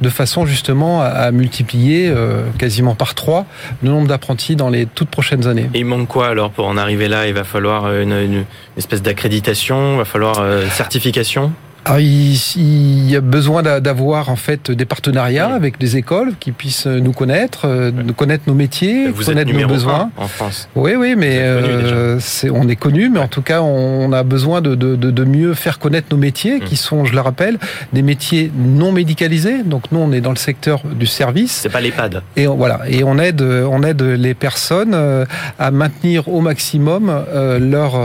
de 0.00 0.08
façon 0.10 0.44
justement 0.44 1.00
à, 1.00 1.06
à 1.06 1.30
multiplier 1.30 2.12
quasiment 2.58 2.94
par 2.94 3.14
trois 3.14 3.46
le 3.82 3.90
nombre 3.90 4.08
d'apprentis 4.08 4.56
dans 4.56 4.68
les 4.68 4.86
toutes 4.86 5.08
prochaines 5.08 5.46
années. 5.46 5.70
Et 5.74 5.80
il 5.80 5.86
manque 5.86 6.08
quoi 6.08 6.28
alors 6.28 6.50
pour 6.50 6.66
en 6.66 6.76
arriver 6.76 7.08
là? 7.08 7.26
Il 7.26 7.34
va 7.34 7.44
falloir 7.44 7.92
une, 7.94 8.12
une 8.12 8.44
espèce 8.76 9.02
d'accréditation, 9.02 9.94
il 9.94 9.98
va 9.98 10.04
falloir 10.04 10.40
une 10.40 10.70
certification? 10.70 11.52
Alors, 11.88 12.00
il, 12.00 12.34
il, 12.56 13.10
y 13.10 13.16
a 13.16 13.22
besoin 13.22 13.62
d'avoir 13.62 14.28
en 14.28 14.36
fait 14.36 14.70
des 14.70 14.84
partenariats 14.84 15.48
oui. 15.48 15.54
avec 15.54 15.78
des 15.78 15.96
écoles 15.96 16.32
qui 16.38 16.52
puissent 16.52 16.86
nous 16.86 17.12
connaître, 17.12 17.62
euh, 17.64 17.90
oui. 17.96 18.12
connaître 18.14 18.44
nos 18.46 18.54
métiers, 18.54 19.08
Vous 19.08 19.24
connaître 19.24 19.52
nos 19.52 19.66
besoins. 19.66 20.10
En 20.18 20.28
France. 20.28 20.68
Oui, 20.74 20.92
oui, 20.96 21.14
mais 21.16 21.38
euh, 21.40 22.18
est, 22.18 22.50
on 22.50 22.68
est 22.68 22.76
connu, 22.76 23.08
mais 23.08 23.20
en 23.20 23.28
tout 23.28 23.40
cas, 23.40 23.62
on 23.62 24.12
a 24.12 24.22
besoin 24.22 24.60
de, 24.60 24.74
de, 24.74 24.96
de 24.96 25.24
mieux 25.24 25.54
faire 25.54 25.78
connaître 25.78 26.08
nos 26.10 26.18
métiers, 26.18 26.58
mmh. 26.58 26.64
qui 26.64 26.76
sont, 26.76 27.06
je 27.06 27.14
le 27.14 27.20
rappelle, 27.20 27.58
des 27.94 28.02
métiers 28.02 28.52
non 28.54 28.92
médicalisés. 28.92 29.62
Donc 29.62 29.84
nous, 29.90 29.98
on 29.98 30.12
est 30.12 30.20
dans 30.20 30.30
le 30.32 30.36
secteur 30.36 30.82
du 30.84 31.06
service. 31.06 31.52
C'est 31.52 31.70
pas 31.70 31.80
l'EHPAD. 31.80 32.22
Et 32.36 32.46
on, 32.46 32.56
voilà, 32.56 32.80
et 32.86 33.02
on 33.02 33.18
aide, 33.18 33.40
on 33.40 33.82
aide 33.82 34.02
les 34.02 34.34
personnes 34.34 34.92
euh, 34.92 35.24
à 35.58 35.70
maintenir 35.70 36.28
au 36.28 36.42
maximum 36.42 37.24
leur 37.60 38.00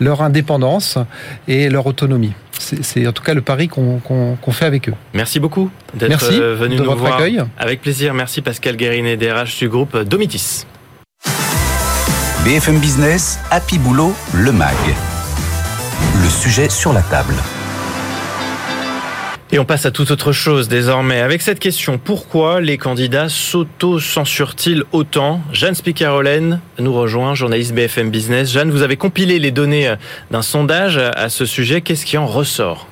leur 0.00 0.22
indépendance 0.22 0.98
et 1.46 1.68
leur 1.68 1.86
autonomie 1.86 2.32
c'est 2.58 2.87
en 3.06 3.12
tout 3.12 3.22
cas 3.22 3.34
le 3.34 3.42
pari 3.42 3.68
qu'on 3.68 4.00
qu 4.00 4.14
qu 4.42 4.52
fait 4.52 4.64
avec 4.66 4.88
eux. 4.88 4.94
Merci 5.14 5.40
beaucoup 5.40 5.70
d'être 5.94 6.30
euh, 6.32 6.54
venu 6.54 6.76
de 6.76 6.80
nous 6.82 6.86
votre 6.86 7.00
voir. 7.00 7.14
accueil. 7.14 7.42
Avec 7.58 7.80
plaisir. 7.80 8.14
Merci 8.14 8.42
Pascal 8.42 8.76
Guérinet, 8.76 9.16
DRH 9.16 9.58
du 9.58 9.68
groupe 9.68 9.96
Domitis. 9.96 10.64
BFM 12.44 12.78
Business, 12.78 13.38
Happy 13.50 13.78
Boulot, 13.78 14.14
le 14.32 14.52
MAG. 14.52 14.76
Le 16.22 16.28
sujet 16.28 16.68
sur 16.68 16.92
la 16.92 17.02
table. 17.02 17.34
Et 19.50 19.58
on 19.58 19.64
passe 19.64 19.86
à 19.86 19.90
toute 19.90 20.10
autre 20.10 20.32
chose 20.32 20.68
désormais 20.68 21.20
avec 21.20 21.40
cette 21.40 21.58
question. 21.58 21.96
Pourquoi 21.96 22.60
les 22.60 22.76
candidats 22.76 23.30
s'auto-censurent-ils 23.30 24.84
autant 24.92 25.40
Jeanne 25.52 25.74
Spicarolène 25.74 26.60
nous 26.78 26.92
rejoint, 26.92 27.34
journaliste 27.34 27.72
BFM 27.72 28.10
Business. 28.10 28.52
Jeanne, 28.52 28.70
vous 28.70 28.82
avez 28.82 28.96
compilé 28.96 29.38
les 29.38 29.50
données 29.50 29.94
d'un 30.30 30.42
sondage 30.42 30.98
à 30.98 31.30
ce 31.30 31.46
sujet. 31.46 31.80
Qu'est-ce 31.80 32.04
qui 32.04 32.18
en 32.18 32.26
ressort? 32.26 32.88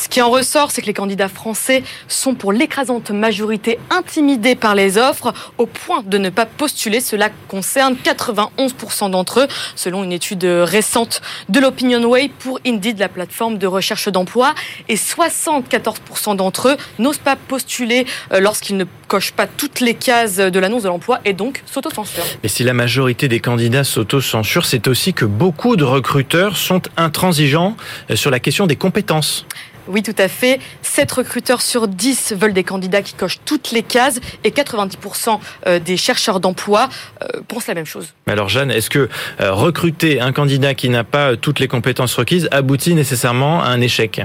Ce 0.00 0.08
qui 0.08 0.22
en 0.22 0.30
ressort, 0.30 0.70
c'est 0.70 0.80
que 0.80 0.86
les 0.86 0.94
candidats 0.94 1.28
français 1.28 1.82
sont 2.08 2.34
pour 2.34 2.52
l'écrasante 2.52 3.10
majorité 3.10 3.78
intimidés 3.90 4.54
par 4.54 4.74
les 4.74 4.96
offres 4.96 5.34
au 5.58 5.66
point 5.66 6.02
de 6.02 6.16
ne 6.16 6.30
pas 6.30 6.46
postuler. 6.46 7.02
Cela 7.02 7.28
concerne 7.48 7.96
91% 8.02 9.10
d'entre 9.10 9.40
eux, 9.40 9.48
selon 9.76 10.02
une 10.02 10.12
étude 10.12 10.44
récente 10.44 11.20
de 11.50 11.60
l'Opinion 11.60 12.02
Way 12.02 12.30
pour 12.38 12.60
Indeed, 12.66 12.98
la 12.98 13.10
plateforme 13.10 13.58
de 13.58 13.66
recherche 13.66 14.08
d'emploi. 14.08 14.54
Et 14.88 14.96
74% 14.96 16.34
d'entre 16.34 16.68
eux 16.68 16.76
n'osent 16.98 17.18
pas 17.18 17.36
postuler 17.36 18.06
euh, 18.32 18.40
lorsqu'ils 18.40 18.78
ne 18.78 18.86
cochent 19.06 19.32
pas 19.32 19.46
toutes 19.46 19.80
les 19.80 19.92
cases 19.92 20.36
de 20.36 20.60
l'annonce 20.60 20.84
de 20.84 20.88
l'emploi 20.88 21.20
et 21.26 21.34
donc 21.34 21.62
s'autocensurent. 21.66 22.24
Et 22.42 22.48
si 22.48 22.64
la 22.64 22.72
majorité 22.72 23.28
des 23.28 23.40
candidats 23.40 23.84
s'autocensurent, 23.84 24.64
c'est 24.64 24.88
aussi 24.88 25.12
que 25.12 25.26
beaucoup 25.26 25.76
de 25.76 25.84
recruteurs 25.84 26.56
sont 26.56 26.80
intransigeants 26.96 27.76
euh, 28.10 28.16
sur 28.16 28.30
la 28.30 28.40
question 28.40 28.66
des 28.66 28.76
compétences. 28.76 29.44
Oui, 29.90 30.02
tout 30.02 30.14
à 30.18 30.28
fait. 30.28 30.60
7 30.82 31.10
recruteurs 31.12 31.62
sur 31.62 31.88
10 31.88 32.34
veulent 32.36 32.52
des 32.52 32.64
candidats 32.64 33.02
qui 33.02 33.14
cochent 33.14 33.40
toutes 33.44 33.72
les 33.72 33.82
cases 33.82 34.20
et 34.44 34.50
90% 34.50 35.40
euh, 35.66 35.78
des 35.78 35.96
chercheurs 35.96 36.40
d'emploi 36.40 36.88
euh, 37.22 37.40
pensent 37.48 37.66
la 37.66 37.74
même 37.74 37.86
chose. 37.86 38.14
Alors 38.26 38.48
Jeanne, 38.48 38.70
est-ce 38.70 38.88
que 38.88 39.08
recruter 39.40 40.20
un 40.20 40.32
candidat 40.32 40.74
qui 40.74 40.88
n'a 40.88 41.04
pas 41.04 41.36
toutes 41.36 41.58
les 41.58 41.68
compétences 41.68 42.14
requises 42.14 42.48
aboutit 42.52 42.94
nécessairement 42.94 43.62
à 43.62 43.66
un 43.66 43.80
échec? 43.80 44.22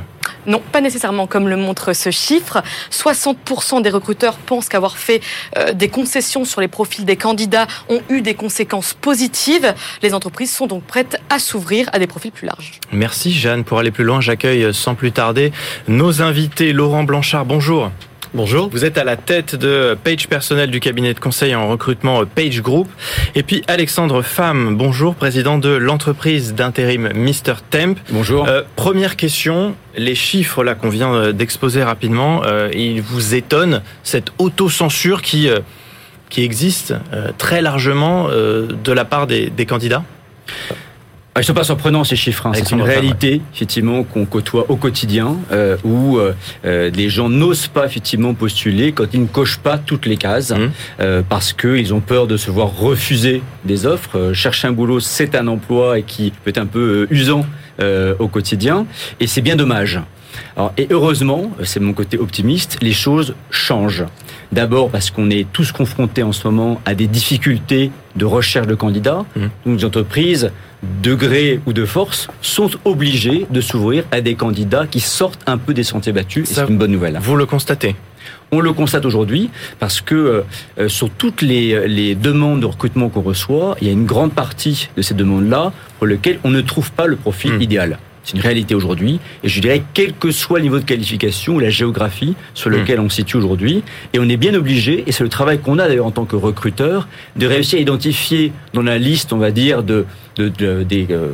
Non, 0.48 0.62
pas 0.72 0.82
nécessairement 0.82 1.28
comme 1.28 1.50
le 1.50 1.58
montre 1.58 1.94
ce 1.94 2.12
chiffre. 2.12 2.62
60% 2.92 3.82
des 3.82 3.90
recruteurs 3.90 4.38
pensent 4.38 4.70
qu'avoir 4.70 4.98
fait 4.98 5.22
euh, 5.58 5.74
des 5.74 5.90
concessions 5.90 6.46
sur 6.46 6.62
les 6.62 6.68
profils 6.68 7.06
des 7.06 7.16
candidats 7.16 7.68
ont 7.90 8.02
eu 8.10 8.22
des 8.22 8.36
conséquences 8.36 8.94
positives. 8.94 9.74
Les 10.04 10.14
entreprises 10.14 10.52
sont 10.52 10.68
donc 10.68 10.84
prêtes 10.84 11.20
à 11.30 11.40
s'ouvrir 11.40 11.90
à 11.94 12.00
des 12.00 12.08
profils 12.08 12.32
plus 12.32 12.46
larges. 12.46 12.80
Merci 12.92 13.34
Jeanne. 13.34 13.64
Pour 13.64 13.80
aller 13.80 13.92
plus 13.92 14.04
loin, 14.04 14.22
j'accueille 14.22 14.74
sans 14.74 14.96
plus 14.96 15.12
tarder 15.12 15.52
nos 15.88 16.22
invités. 16.22 16.74
Laurent 16.74 17.04
Blanchard, 17.04 17.46
bonjour. 17.46 17.92
Bonjour. 18.36 18.70
Vous 18.70 18.84
êtes 18.84 18.98
à 18.98 19.06
la 19.06 19.16
tête 19.16 19.56
de 19.56 19.98
Page 20.04 20.28
personnel 20.28 20.70
du 20.70 20.82
cabinet 20.82 21.14
de 21.14 21.20
conseil 21.22 21.56
en 21.56 21.70
recrutement 21.70 22.26
Page 22.26 22.62
Group. 22.62 22.90
Et 23.34 23.44
puis 23.44 23.64
Alexandre 23.70 24.22
Femme, 24.24 24.76
bonjour, 24.76 25.16
président 25.16 25.58
de 25.58 25.70
l'entreprise 25.70 26.54
d'intérim 26.54 27.10
Mr 27.16 27.54
Temp. 27.70 27.96
Bonjour. 28.10 28.46
Euh, 28.46 28.64
première 28.76 29.16
question, 29.16 29.74
les 29.96 30.16
chiffres 30.16 30.66
là 30.66 30.76
qu'on 30.76 30.90
vient 30.90 31.14
euh, 31.14 31.32
d'exposer 31.32 31.82
rapidement, 31.82 32.42
euh, 32.44 32.70
ils 32.74 33.02
vous 33.02 33.36
étonnent 33.36 33.82
cette 34.04 34.32
autocensure 34.38 35.22
qui 35.22 35.48
euh, 35.48 35.60
qui 36.30 36.44
existe 36.44 36.94
très 37.38 37.62
largement 37.62 38.28
de 38.28 38.92
la 38.92 39.06
part 39.06 39.28
des, 39.28 39.52
des 39.52 39.68
candidats? 39.68 40.04
Ils 41.36 41.42
ne 41.42 41.44
sont 41.44 41.54
pas 41.54 41.65
surprenants 41.65 42.06
ces 42.06 42.15
chiffres. 42.15 42.46
Hein. 42.48 42.51
C'est 42.54 42.72
une 42.72 42.82
réalité 42.82 43.42
effectivement 43.54 44.04
qu'on 44.04 44.25
côtoie 44.25 44.65
au 44.70 44.77
quotidien, 44.77 45.36
euh, 45.51 45.75
où 45.84 46.18
euh, 46.18 46.34
euh, 46.63 46.89
les 46.89 47.10
gens 47.10 47.27
n'osent 47.27 47.68
pas 47.68 47.86
effectivement 47.86 48.34
postuler 48.34 48.94
quand 48.94 49.13
ils 49.13 49.22
ne 49.22 49.27
cochent 49.27 49.60
pas 49.60 49.77
toutes 49.77 50.06
les 50.06 50.15
cases, 50.15 50.51
mmh. 50.51 50.72
euh, 51.01 51.22
parce 51.27 51.51
qu'ils 51.51 51.94
ont 51.94 52.00
peur 52.00 52.27
de 52.27 52.38
se 52.38 52.50
voir 52.50 52.77
refuser 52.77 53.42
des 53.65 53.86
offres. 53.86 54.32
Chercher 54.34 54.70
un 54.70 54.72
boulot, 54.72 55.01
c'est 55.01 55.36
un 55.36 55.48
emploi 55.48 56.00
et 56.00 56.04
qui 56.04 56.32
peut 56.32 56.51
être 56.51 56.58
un 56.58 56.65
peu 56.65 57.08
usant 57.10 57.46
au 58.20 58.30
quotidien, 58.30 58.86
et 59.20 59.27
c'est 59.27 59.42
bien 59.42 59.58
dommage. 59.58 60.00
Alors, 60.56 60.72
et 60.77 60.88
heureusement, 60.89 61.51
c'est 61.63 61.82
mon 61.82 61.92
côté 61.92 62.18
optimiste, 62.18 62.77
les 62.82 62.94
choses 62.94 63.36
changent. 63.50 64.06
D'abord 64.51 64.89
parce 64.89 65.10
qu'on 65.12 65.30
est 65.30 65.46
tous 65.51 65.74
confrontés 65.74 66.24
en 66.24 66.32
ce 66.32 66.48
moment 66.48 66.80
à 66.86 66.94
des 66.94 67.08
difficultés 67.08 67.92
de 68.15 68.25
recherche 68.25 68.68
de 68.68 68.75
candidats. 68.75 69.25
Mmh. 69.36 69.42
Donc, 69.65 69.80
les 69.80 69.86
entreprises 69.86 70.51
de 71.01 71.13
gré 71.13 71.60
ou 71.65 71.74
de 71.74 71.86
force, 71.86 72.27
sont 72.42 72.70
obligés 72.84 73.46
de 73.50 73.62
s'ouvrir 73.62 74.04
à 74.12 74.22
des 74.22 74.36
candidats 74.36 74.88
qui 74.88 75.00
sortent 75.00 75.42
un 75.48 75.58
peu 75.58 75.74
des 75.74 75.84
sentiers 75.84 76.13
battus. 76.13 76.50
C'est 76.50 76.68
une 76.68 76.77
bonne 76.77 76.92
nouvelle. 76.92 77.20
Vous 77.22 77.36
le 77.36 77.46
constatez 77.46 77.96
on 78.51 78.60
le 78.60 78.74
constate 78.74 79.06
aujourd'hui 79.06 79.50
parce 79.80 80.01
que 80.01 80.44
euh, 80.77 80.88
sur 80.88 81.10
toutes 81.10 81.42
les, 81.42 81.88
les, 81.88 82.15
demandes 82.15 82.62
de 82.62 82.65
recrutement 82.65 83.10
qu'on 83.10 83.22
reçoit, 83.22 83.75
il 83.82 83.88
y 83.88 83.89
a 83.89 83.94
une 83.94 84.06
grande 84.06 84.34
partie 84.34 84.89
de 84.96 85.01
ces 85.01 85.13
demandes-là 85.13 85.74
pour 85.98 86.08
lesquelles 86.08 86.39
on 86.44 86.51
ne 86.51 86.62
trouve 86.62 86.92
pas 86.92 87.06
le 87.06 87.15
profil 87.15 87.54
mmh. 87.54 87.62
idéal. 87.62 88.00
C'est 88.25 88.34
une 88.34 88.41
réalité 88.41 88.75
aujourd'hui. 88.75 89.20
Et 89.44 89.50
je 89.50 89.62
dirais, 89.62 89.84
quel 89.94 90.13
que 90.13 90.32
soit 90.32 90.58
le 90.58 90.63
niveau 90.63 90.79
de 90.79 90.84
qualification 90.84 91.55
ou 91.55 91.60
la 91.60 91.70
géographie 91.70 92.36
sur 92.53 92.70
lequel 92.70 93.00
on 93.00 93.08
se 93.08 93.17
situe 93.17 93.38
aujourd'hui, 93.38 93.84
et 94.13 94.20
on 94.20 94.27
est 94.27 94.38
bien 94.38 94.53
obligé, 94.55 95.03
et 95.08 95.12
c'est 95.12 95.24
le 95.24 95.29
travail 95.29 95.60
qu'on 95.60 95.79
a 95.79 95.88
d'ailleurs 95.88 96.08
en 96.08 96.12
tant 96.12 96.25
que 96.25 96.36
recruteur, 96.36 97.08
de 97.36 97.46
réussir 97.46 97.77
à 97.77 97.82
identifier 97.82 98.51
dans 98.74 98.82
la 98.82 98.98
liste, 98.98 99.32
on 99.32 99.38
va 99.38 99.51
dire, 99.51 99.84
de, 99.84 100.05
de, 100.38 100.50
de 100.50 100.84
des 100.84 101.08
euh, 101.12 101.27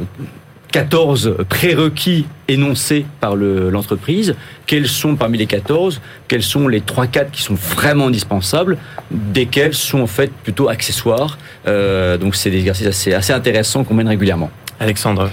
14 0.71 1.36
prérequis 1.50 2.25
énoncés 2.48 3.05
par 3.19 3.36
l'entreprise. 3.36 4.36
quels 4.65 4.88
sont 4.88 5.15
parmi 5.15 5.38
les 5.38 5.45
14 5.45 6.01
Quels 6.27 6.43
sont 6.43 6.67
les 6.67 6.79
3-4 6.79 7.31
qui 7.31 7.41
sont 7.41 7.55
vraiment 7.55 8.07
indispensables 8.07 8.77
Desquels 9.12 9.74
sont 9.74 10.00
en 10.00 10.07
fait 10.07 10.31
plutôt 10.31 10.69
accessoires 10.69 11.38
euh, 11.67 12.17
Donc 12.17 12.36
c'est 12.36 12.50
des 12.50 12.60
exercices 12.60 12.88
assez, 12.88 13.13
assez 13.13 13.33
intéressants 13.33 13.83
qu'on 13.83 13.95
mène 13.95 14.07
régulièrement. 14.07 14.50
Alexandre 14.79 15.29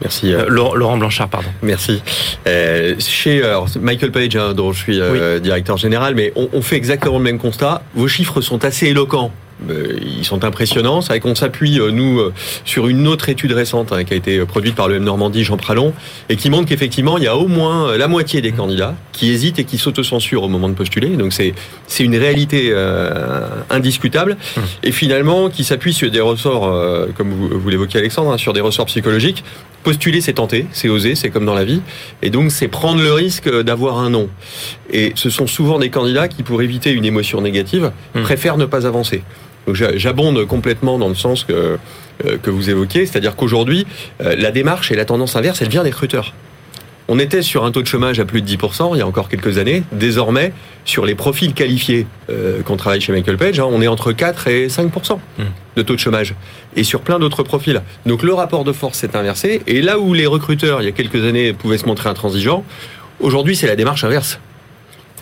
Merci. 0.00 0.32
Euh, 0.32 0.46
Laurent 0.48 0.96
Blanchard, 0.96 1.28
pardon. 1.28 1.48
Merci. 1.62 2.02
Euh, 2.46 2.94
chez 2.98 3.42
alors, 3.42 3.68
Michael 3.80 4.12
Page, 4.12 4.36
hein, 4.36 4.54
dont 4.54 4.72
je 4.72 4.78
suis 4.78 5.00
euh, 5.00 5.36
oui. 5.36 5.40
directeur 5.42 5.76
général, 5.76 6.14
mais 6.14 6.32
on, 6.36 6.48
on, 6.52 6.62
fait 6.62 6.76
exactement 6.76 7.18
le 7.18 7.24
même 7.24 7.38
constat. 7.38 7.82
Vos 7.94 8.08
chiffres 8.08 8.40
sont 8.40 8.64
assez 8.64 8.86
éloquents 8.86 9.30
euh, 9.30 9.49
ils 9.68 10.24
sont 10.24 10.44
impressionnants. 10.44 11.00
C'est 11.00 11.08
vrai 11.08 11.20
qu'on 11.20 11.34
s'appuie, 11.34 11.80
euh, 11.80 11.90
nous, 11.90 12.20
euh, 12.20 12.32
sur 12.64 12.88
une 12.88 13.06
autre 13.06 13.28
étude 13.28 13.52
récente 13.52 13.92
hein, 13.92 14.04
qui 14.04 14.14
a 14.14 14.16
été 14.16 14.44
produite 14.46 14.74
par 14.74 14.88
le 14.88 14.96
M 14.96 15.04
Normandie, 15.04 15.44
Jean 15.44 15.56
Pralon, 15.56 15.92
et 16.28 16.36
qui 16.36 16.50
montre 16.50 16.68
qu'effectivement, 16.68 17.18
il 17.18 17.24
y 17.24 17.28
a 17.28 17.36
au 17.36 17.48
moins 17.48 17.96
la 17.96 18.08
moitié 18.08 18.40
des 18.40 18.52
candidats 18.52 18.94
qui 19.12 19.30
hésitent 19.30 19.58
et 19.58 19.64
qui 19.64 19.78
s'autocensurent 19.78 20.42
au 20.42 20.48
moment 20.48 20.68
de 20.68 20.74
postuler. 20.74 21.08
Donc 21.16 21.32
c'est 21.32 21.54
une 22.04 22.16
réalité 22.16 22.70
euh, 22.72 23.46
indiscutable. 23.68 24.36
Et 24.82 24.92
finalement, 24.92 25.50
qui 25.50 25.64
s'appuie 25.64 25.92
sur 25.92 26.10
des 26.10 26.20
ressorts, 26.20 26.66
euh, 26.66 27.08
comme 27.16 27.30
vous, 27.30 27.48
vous 27.60 27.68
l'évoquiez 27.68 28.00
Alexandre, 28.00 28.32
hein, 28.32 28.38
sur 28.38 28.52
des 28.52 28.60
ressorts 28.60 28.86
psychologiques. 28.86 29.44
Postuler, 29.82 30.20
c'est 30.20 30.34
tenter, 30.34 30.66
c'est 30.72 30.88
oser, 30.88 31.14
c'est 31.14 31.30
comme 31.30 31.46
dans 31.46 31.54
la 31.54 31.64
vie. 31.64 31.80
Et 32.22 32.30
donc, 32.30 32.50
c'est 32.50 32.68
prendre 32.68 33.02
le 33.02 33.12
risque 33.12 33.50
d'avoir 33.62 33.98
un 33.98 34.10
non. 34.10 34.28
Et 34.92 35.12
ce 35.14 35.30
sont 35.30 35.46
souvent 35.46 35.78
des 35.78 35.90
candidats 35.90 36.28
qui, 36.28 36.42
pour 36.42 36.62
éviter 36.62 36.90
une 36.92 37.04
émotion 37.04 37.40
négative, 37.40 37.92
mmh. 38.14 38.22
préfèrent 38.22 38.58
ne 38.58 38.66
pas 38.66 38.86
avancer. 38.86 39.22
Donc 39.70 39.76
j'abonde 39.76 40.44
complètement 40.46 40.98
dans 40.98 41.08
le 41.08 41.14
sens 41.14 41.44
que, 41.44 41.78
euh, 42.24 42.38
que 42.42 42.50
vous 42.50 42.70
évoquez, 42.70 43.06
c'est-à-dire 43.06 43.36
qu'aujourd'hui, 43.36 43.86
euh, 44.20 44.34
la 44.36 44.50
démarche 44.50 44.90
et 44.90 44.96
la 44.96 45.04
tendance 45.04 45.36
inverse, 45.36 45.62
elle 45.62 45.68
vient 45.68 45.84
des 45.84 45.90
recruteurs. 45.90 46.34
On 47.06 47.20
était 47.20 47.40
sur 47.40 47.64
un 47.64 47.70
taux 47.70 47.80
de 47.80 47.86
chômage 47.86 48.18
à 48.18 48.24
plus 48.24 48.42
de 48.42 48.48
10% 48.48 48.96
il 48.96 48.98
y 48.98 49.00
a 49.00 49.06
encore 49.06 49.28
quelques 49.28 49.58
années. 49.58 49.84
Désormais, 49.92 50.52
sur 50.84 51.06
les 51.06 51.14
profils 51.14 51.54
qualifiés 51.54 52.08
euh, 52.30 52.62
qu'on 52.62 52.76
travaille 52.76 53.00
chez 53.00 53.12
Michael 53.12 53.36
Page, 53.36 53.60
hein, 53.60 53.68
on 53.70 53.80
est 53.80 53.86
entre 53.86 54.10
4 54.10 54.48
et 54.48 54.66
5% 54.66 55.18
mmh. 55.38 55.42
de 55.76 55.82
taux 55.82 55.94
de 55.94 56.00
chômage. 56.00 56.34
Et 56.74 56.82
sur 56.82 57.02
plein 57.02 57.20
d'autres 57.20 57.44
profils. 57.44 57.80
Donc 58.06 58.24
le 58.24 58.34
rapport 58.34 58.64
de 58.64 58.72
force 58.72 58.98
s'est 58.98 59.14
inversé. 59.14 59.62
Et 59.68 59.82
là 59.82 60.00
où 60.00 60.14
les 60.14 60.26
recruteurs, 60.26 60.82
il 60.82 60.86
y 60.86 60.88
a 60.88 60.92
quelques 60.92 61.24
années, 61.24 61.52
pouvaient 61.52 61.78
se 61.78 61.86
montrer 61.86 62.08
intransigeants, 62.08 62.64
aujourd'hui 63.20 63.54
c'est 63.54 63.68
la 63.68 63.76
démarche 63.76 64.02
inverse. 64.02 64.40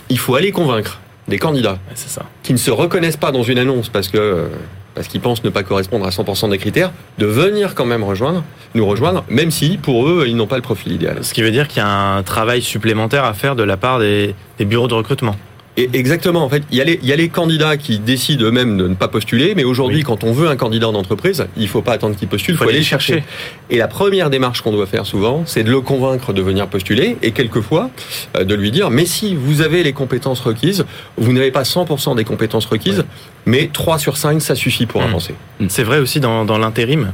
Il 0.09 0.19
faut 0.19 0.37
aller 0.37 0.53
convaincre 0.53 1.01
des 1.29 1.39
candidats 1.39 1.79
ça. 1.95 2.23
qui 2.43 2.53
ne 2.53 2.59
se 2.59 2.71
reconnaissent 2.71 3.17
pas 3.17 3.31
dans 3.33 3.43
une 3.43 3.59
annonce 3.59 3.89
parce 3.89 4.09
que 4.09 4.49
parce 4.95 5.07
qu'ils 5.07 5.21
pensent 5.21 5.45
ne 5.45 5.51
pas 5.51 5.63
correspondre 5.63 6.05
à 6.07 6.11
100% 6.11 6.51
des 6.51 6.59
critères, 6.59 6.91
de 7.19 7.27
venir 7.27 7.77
quand 7.77 7.85
même 7.85 8.03
rejoindre, 8.03 8.43
nous 8.75 8.85
rejoindre, 8.85 9.25
même 9.29 9.53
si 9.53 9.77
pour 9.77 10.09
eux 10.09 10.25
ils 10.27 10.35
n'ont 10.35 10.49
pas 10.49 10.57
le 10.57 10.63
profil 10.63 10.91
idéal. 10.91 11.19
Ce 11.23 11.33
qui 11.33 11.41
veut 11.41 11.53
dire 11.53 11.69
qu'il 11.69 11.79
y 11.79 11.87
a 11.87 11.89
un 12.17 12.25
travail 12.25 12.63
supplémentaire 12.63 13.25
à 13.25 13.33
faire 13.33 13.55
de 13.55 13.63
la 13.63 13.77
part 13.77 14.01
des, 14.01 14.35
des 14.59 14.65
bureaux 14.65 14.89
de 14.89 14.95
recrutement. 14.95 15.37
Et 15.79 15.89
exactement, 15.93 16.43
en 16.43 16.49
fait, 16.49 16.65
il 16.73 16.77
y, 16.77 16.81
a 16.81 16.85
les, 16.85 16.99
il 17.01 17.09
y 17.09 17.13
a 17.13 17.17
les 17.17 17.29
candidats 17.29 17.77
qui 17.77 18.01
décident 18.01 18.47
eux-mêmes 18.47 18.77
de 18.77 18.89
ne 18.89 18.95
pas 18.97 19.07
postuler, 19.07 19.55
mais 19.55 19.63
aujourd'hui, 19.63 19.99
oui. 19.99 20.03
quand 20.03 20.25
on 20.25 20.33
veut 20.33 20.49
un 20.49 20.57
candidat 20.57 20.89
en 20.89 20.95
entreprise, 20.97 21.47
il 21.57 21.63
ne 21.63 21.69
faut 21.69 21.83
pas 21.83 21.93
attendre 21.93 22.17
qu'il 22.17 22.27
postule, 22.27 22.55
il 22.55 22.59
faut, 22.59 22.65
faut, 22.65 22.71
aller 22.71 22.81
le 22.81 22.85
chercher. 22.85 23.13
chercher. 23.13 23.29
Et 23.71 23.79
la 23.79 23.87
première 23.87 24.29
démarche 24.29 24.61
qu'on 24.61 24.73
doit 24.73 24.87
faire 24.87 25.07
souvent, 25.07 25.45
c'est 25.47 25.63
de 25.63 25.71
le 25.71 25.81
convaincre 25.81 26.33
de 26.33 26.43
venir 26.43 26.67
postuler, 26.67 27.17
et 27.23 27.31
quelquefois 27.31 27.91
euh, 28.37 28.43
de 28.43 28.57
lui 28.57 28.73
dire, 28.73 28.91
mais 28.91 29.07
si 29.07 29.37
vous 29.37 29.61
avez 29.61 29.85
les 29.85 29.93
compétences 29.93 30.41
requises, 30.41 30.85
vous 31.17 31.33
n'avez 31.33 31.53
pas 31.53 31.63
100% 31.63 32.17
des 32.17 32.25
compétences 32.25 32.67
requises, 32.67 33.05
mais 33.47 33.71
3 33.73 34.01
sur 34.01 34.17
5, 34.17 34.43
ça 34.43 34.57
suffit 34.57 34.87
pour 34.87 35.01
mmh. 35.01 35.05
avancer. 35.05 35.35
C'est 35.69 35.85
vrai 35.85 36.01
aussi 36.01 36.19
dans, 36.19 36.45
dans 36.45 36.59
l'intérim 36.59 37.13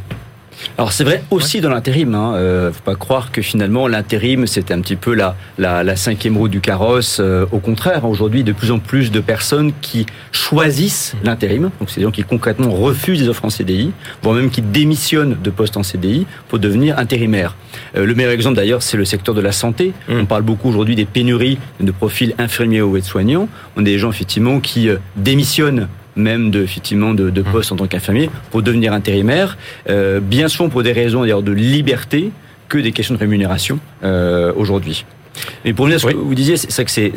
alors 0.76 0.92
c'est 0.92 1.04
vrai 1.04 1.22
aussi 1.30 1.56
ouais. 1.56 1.60
dans 1.62 1.70
l'intérim. 1.70 2.14
Hein. 2.14 2.34
Euh, 2.34 2.72
faut 2.72 2.82
pas 2.82 2.96
croire 2.96 3.32
que 3.32 3.42
finalement 3.42 3.88
l'intérim 3.88 4.46
c'était 4.46 4.74
un 4.74 4.80
petit 4.80 4.96
peu 4.96 5.14
la, 5.14 5.36
la, 5.58 5.84
la, 5.84 5.96
cinquième 5.96 6.36
roue 6.36 6.48
du 6.48 6.60
carrosse. 6.60 7.18
Euh, 7.20 7.46
au 7.52 7.58
contraire, 7.58 8.04
aujourd'hui 8.04 8.44
de 8.44 8.52
plus 8.52 8.70
en 8.70 8.78
plus 8.78 9.10
de 9.10 9.20
personnes 9.20 9.72
qui 9.80 10.06
choisissent 10.32 11.14
mmh. 11.14 11.26
l'intérim. 11.26 11.62
Donc 11.78 11.90
c'est 11.90 12.00
des 12.00 12.02
gens 12.02 12.10
qui 12.10 12.24
concrètement 12.24 12.70
refusent 12.70 13.20
des 13.20 13.28
offres 13.28 13.44
en 13.44 13.50
CDI, 13.50 13.92
voire 14.22 14.34
même 14.34 14.50
qui 14.50 14.62
démissionnent 14.62 15.36
de 15.42 15.50
postes 15.50 15.76
en 15.76 15.82
CDI 15.82 16.26
pour 16.48 16.58
devenir 16.58 16.98
intérimaires. 16.98 17.56
Euh, 17.96 18.04
le 18.04 18.14
meilleur 18.14 18.32
exemple 18.32 18.56
d'ailleurs 18.56 18.82
c'est 18.82 18.96
le 18.96 19.04
secteur 19.04 19.34
de 19.34 19.40
la 19.40 19.52
santé. 19.52 19.92
Mmh. 20.08 20.12
On 20.20 20.26
parle 20.26 20.42
beaucoup 20.42 20.68
aujourd'hui 20.68 20.96
des 20.96 21.06
pénuries 21.06 21.58
de 21.80 21.90
profils 21.90 22.34
infirmiers 22.38 22.82
ou 22.82 22.96
aides-soignants. 22.96 23.48
On 23.76 23.80
a 23.80 23.84
des 23.84 23.98
gens 23.98 24.10
effectivement 24.10 24.60
qui 24.60 24.88
euh, 24.88 24.96
démissionnent 25.16 25.88
même 26.16 26.50
de 26.50 26.62
effectivement 26.62 27.14
de, 27.14 27.30
de 27.30 27.42
poste 27.42 27.72
en 27.72 27.76
tant 27.76 27.86
qu'infirmier 27.86 28.30
pour 28.50 28.62
devenir 28.62 28.92
intérimaire, 28.92 29.56
euh, 29.88 30.20
bien 30.20 30.48
souvent 30.48 30.68
pour 30.68 30.82
des 30.82 30.92
raisons 30.92 31.22
d'ailleurs 31.22 31.42
de 31.42 31.52
liberté 31.52 32.30
que 32.68 32.78
des 32.78 32.92
questions 32.92 33.14
de 33.14 33.20
rémunération 33.20 33.78
euh, 34.02 34.52
aujourd'hui. 34.56 35.04
Mais 35.64 35.72
pour 35.72 35.84
revenir 35.84 35.96
à 35.96 36.08
ce 36.08 36.14
que 36.14 36.16
vous 36.16 36.34
disiez, 36.34 36.56
c'est 36.56 36.70
ça 36.70 36.84
que 36.84 36.90
c'est 36.90 37.12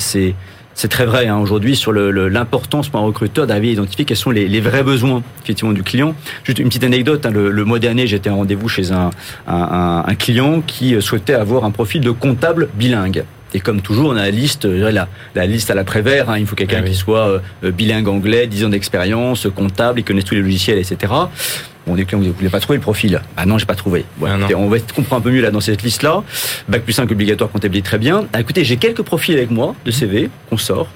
c'est 0.74 0.90
très 0.90 1.08
vrai 1.08 1.26
hein, 1.26 1.40
aujourd'hui 1.40 1.76
sur 1.76 1.92
l'importance 1.92 2.90
pour 2.90 3.00
un 3.00 3.04
recruteur 3.04 3.48
d'arriver 3.48 3.70
à 3.70 3.72
identifier 3.72 4.06
quels 4.06 4.16
sont 4.16 4.30
les, 4.30 4.60
vrais 4.60 4.84
besoins 4.84 5.24
effectivement 5.42 5.74
du 5.74 5.82
client. 5.82 6.14
Juste 6.44 6.60
une 6.60 6.68
petite 6.68 6.84
anecdote, 6.84 7.26
hein, 7.26 7.32
le, 7.32 7.66
mois 7.66 7.80
dernier 7.80 8.06
j'étais 8.06 8.30
en 8.30 8.38
rendez-vous 8.38 8.70
chez 8.70 8.92
un, 8.92 9.10
un, 9.48 10.16
client 10.16 10.62
qui 10.62 11.02
souhaitait 11.02 11.34
avoir 11.34 11.64
un 11.64 11.72
profil 11.72 12.02
de 12.02 12.12
comptable 12.12 12.70
bilingue. 12.76 13.24
Et 13.54 13.60
comme 13.60 13.82
toujours, 13.82 14.10
on 14.10 14.16
a 14.16 14.24
la 14.24 14.32
liste, 14.32 14.66
la, 14.66 15.08
la 15.36 15.46
liste 15.46 15.72
à 15.72 15.76
l'après-vert. 15.76 16.30
Hein, 16.30 16.40
il 16.40 16.46
faut 16.46 16.56
quelqu'un 16.56 16.82
ah 16.84 16.88
qui 16.88 16.96
soit 16.96 17.42
euh, 17.64 17.72
bilingue 17.72 18.08
anglais, 18.08 18.48
10 18.48 18.66
ans 18.66 18.70
d'expérience, 18.70 19.48
comptable, 19.56 20.00
il 20.00 20.04
connaît 20.04 20.22
tous 20.22 20.36
les 20.36 20.42
logiciels, 20.42 20.78
etc. 20.78 21.14
Bon, 21.86 21.96
des 21.96 22.06
clients, 22.06 22.20
vous 22.20 22.28
n'avez 22.28 22.50
pas 22.50 22.60
trouvé 22.60 22.78
le 22.78 22.82
profil. 22.82 23.22
Ah 23.38 23.46
non, 23.46 23.58
j'ai 23.58 23.66
pas 23.66 23.76
trouvé. 23.76 24.04
Ah 24.26 24.36
on 24.56 24.68
va 24.68 24.80
comprendre 24.80 25.22
un 25.22 25.22
peu 25.22 25.32
mieux 25.32 25.42
là 25.42 25.52
dans 25.52 25.62
cette 25.62 25.84
liste-là. 25.84 26.24
Bac 26.68 26.84
plus 26.84 26.94
5 26.94 27.10
obligatoire, 27.10 27.50
comptabilité 27.50 27.88
très 27.88 27.98
bien. 27.98 28.26
Ah, 28.34 28.42
écoutez, 28.42 28.66
j'ai 28.66 28.76
quelques 28.76 29.04
profils 29.04 29.36
avec 29.36 29.52
moi 29.52 29.74
de 29.86 29.92
CV 29.92 30.30
qu'on 30.50 30.58
sort 30.58 30.90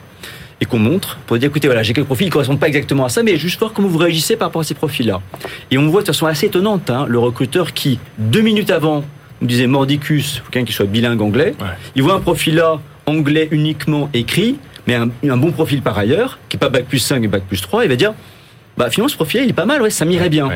et 0.60 0.66
qu'on 0.66 0.80
montre 0.80 1.18
pour 1.26 1.38
dire 1.40 1.48
écoutez 1.50 1.68
voilà 1.68 1.82
j'ai 1.82 1.94
quelques 1.94 2.06
profils 2.06 2.28
qui 2.28 2.32
correspondent 2.32 2.60
pas 2.60 2.68
exactement 2.68 3.04
à 3.06 3.10
ça 3.10 3.24
mais 3.24 3.36
juste 3.38 3.60
voir 3.60 3.74
comment 3.74 3.88
vous 3.88 3.98
réagissez 3.98 4.36
par 4.36 4.50
rapport 4.50 4.62
à 4.62 4.64
ces 4.64 4.76
profils 4.76 5.08
là 5.08 5.20
et 5.72 5.80
on 5.80 5.90
voit 5.90 6.02
de 6.02 6.06
façon 6.06 6.28
assez 6.28 6.46
étonnante 6.46 6.92
hein, 6.92 7.08
le 7.10 7.18
recruteur 7.18 7.74
qui 7.74 8.00
deux 8.20 8.42
minutes 8.42 8.70
avant 8.70 9.04
nous 9.42 9.48
disait 9.48 9.68
mordicus 9.68 10.42
quelqu'un 10.52 10.66
qui 10.66 10.74
soit 10.74 10.86
bilingue 10.86 11.22
anglais. 11.22 11.56
Il 11.96 12.04
voit 12.04 12.14
un 12.14 12.20
profil 12.20 12.56
là 12.56 12.80
anglais 13.06 13.48
uniquement 13.52 14.10
écrit 14.14 14.58
mais 14.88 14.96
un, 14.96 15.38
bon 15.38 15.52
profil 15.52 15.82
par 15.82 15.98
ailleurs 15.98 16.40
qui 16.50 16.58
n'est 16.58 16.60
pas 16.60 16.70
bac 16.70 16.86
plus 16.86 17.00
5 17.00 17.24
et 17.24 17.28
bac 17.28 17.44
plus 17.48 17.62
3 17.62 17.86
il 17.86 17.90
va 17.90 17.96
dire 17.96 18.14
bah 18.78 18.90
finalement 18.90 19.10
ce 19.10 19.16
profil 19.16 19.42
il 19.44 19.50
est 19.50 19.54
pas 19.54 19.66
mal 19.66 19.82
ouais 19.82 19.90
ça 19.90 20.06
m'irait 20.06 20.30
bien. 20.30 20.50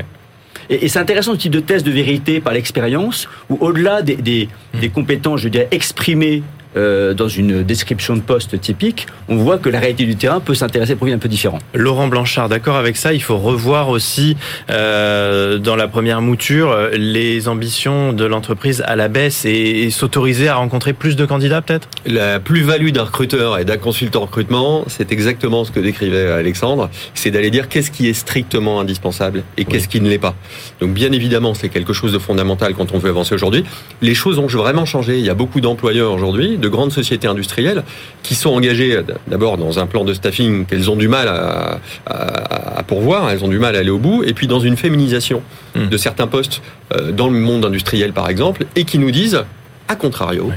Et, 0.69 0.87
c'est 0.87 0.99
intéressant 0.99 1.33
ce 1.33 1.37
type 1.37 1.51
de 1.51 1.59
test 1.59 1.85
de 1.85 1.91
vérité 1.91 2.39
par 2.39 2.53
l'expérience, 2.53 3.27
où 3.49 3.57
au-delà 3.59 4.01
des, 4.01 4.15
des, 4.15 4.49
des, 4.79 4.89
compétences, 4.89 5.41
je 5.41 5.49
dirais, 5.49 5.67
exprimées 5.69 6.41
euh, 6.77 7.13
dans 7.13 7.27
une 7.27 7.63
description 7.63 8.15
de 8.15 8.21
poste 8.21 8.59
typique, 8.59 9.07
on 9.27 9.37
voit 9.37 9.57
que 9.57 9.69
la 9.69 9.79
réalité 9.79 10.05
du 10.05 10.15
terrain 10.15 10.39
peut 10.39 10.53
s'intéresser 10.53 10.91
à 10.91 10.95
des 10.95 10.97
profils 10.97 11.15
un 11.15 11.19
peu 11.19 11.29
différents. 11.29 11.59
Laurent 11.73 12.07
Blanchard, 12.07 12.49
d'accord 12.49 12.75
avec 12.75 12.97
ça, 12.97 13.13
il 13.13 13.21
faut 13.21 13.37
revoir 13.37 13.89
aussi 13.89 14.37
euh, 14.69 15.57
dans 15.57 15.75
la 15.75 15.87
première 15.87 16.21
mouture 16.21 16.75
les 16.93 17.47
ambitions 17.47 18.13
de 18.13 18.25
l'entreprise 18.25 18.83
à 18.85 18.95
la 18.95 19.07
baisse 19.07 19.45
et, 19.45 19.89
s'autoriser 19.89 20.47
à 20.47 20.55
rencontrer 20.55 20.93
plus 20.93 21.15
de 21.15 21.25
candidats 21.25 21.61
peut-être? 21.61 21.87
La 22.05 22.39
plus-value 22.39 22.89
d'un 22.89 23.03
recruteur 23.03 23.59
et 23.59 23.65
d'un 23.65 23.77
consultant 23.77 24.21
recrutement, 24.21 24.83
c'est 24.87 25.11
exactement 25.11 25.63
ce 25.63 25.71
que 25.71 25.79
décrivait 25.79 26.27
Alexandre, 26.31 26.89
c'est 27.13 27.31
d'aller 27.31 27.51
dire 27.51 27.69
qu'est-ce 27.69 27.91
qui 27.91 28.09
est 28.09 28.13
strictement 28.13 28.79
indispensable 28.79 29.43
et 29.57 29.65
qu'est-ce 29.65 29.87
qui 29.87 30.01
ne 30.01 30.09
l'est 30.09 30.17
pas. 30.17 30.35
Donc 30.81 30.93
bien 30.93 31.11
évidemment, 31.11 31.53
c'est 31.53 31.69
quelque 31.69 31.93
chose 31.93 32.11
de 32.11 32.19
fondamental 32.19 32.73
quand 32.73 32.93
on 32.93 32.97
veut 32.97 33.09
avancer 33.09 33.35
aujourd'hui. 33.35 33.63
Les 34.01 34.15
choses 34.15 34.39
ont 34.39 34.47
vraiment 34.47 34.85
changé. 34.85 35.19
Il 35.19 35.25
y 35.25 35.29
a 35.29 35.33
beaucoup 35.33 35.61
d'employeurs 35.61 36.13
aujourd'hui 36.13 36.57
de 36.65 36.69
grandes 36.69 36.91
sociétés 36.91 37.27
industrielles 37.27 37.83
qui 38.23 38.33
sont 38.33 38.49
engagées 38.49 38.99
d'abord 39.27 39.57
dans 39.57 39.77
un 39.77 39.85
plan 39.85 40.03
de 40.03 40.13
staffing 40.13 40.65
qu'elles 40.65 40.89
ont 40.89 40.95
du 40.95 41.07
mal 41.07 41.27
à, 41.27 42.83
pourvoir, 42.87 43.29
elles 43.29 43.43
ont 43.43 43.47
du 43.47 43.59
mal 43.59 43.75
à 43.75 43.79
aller 43.79 43.89
au 43.89 43.99
bout, 43.99 44.23
et 44.23 44.33
puis 44.33 44.47
dans 44.47 44.59
une 44.59 44.77
féminisation 44.77 45.41
hmm. 45.75 45.87
de 45.89 45.97
certains 45.97 46.27
postes 46.27 46.61
euh, 46.93 47.11
dans 47.11 47.29
le 47.29 47.39
monde 47.39 47.65
industriel 47.65 48.13
par 48.13 48.29
exemple, 48.29 48.65
et 48.75 48.83
qui 48.83 48.97
nous 48.99 49.11
disent, 49.11 49.43
à 49.87 49.95
contrario, 49.95 50.51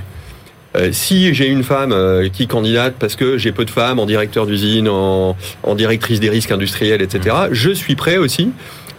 euh, 0.76 0.90
si 0.92 1.32
j'ai 1.34 1.46
une 1.46 1.62
femme 1.62 1.92
euh, 1.92 2.28
qui 2.28 2.46
candidate 2.46 2.94
parce 2.98 3.16
que 3.16 3.38
j'ai 3.38 3.52
peu 3.52 3.64
de 3.64 3.70
femmes 3.70 3.98
en 3.98 4.06
directeur 4.06 4.46
d'usine, 4.46 4.88
en, 4.88 5.36
en, 5.62 5.74
directrice 5.74 6.20
des 6.20 6.30
risques 6.30 6.52
industriels, 6.52 7.02
etc., 7.02 7.36
hmm. 7.50 7.52
je 7.52 7.70
suis 7.70 7.96
prêt 7.96 8.16
aussi 8.16 8.50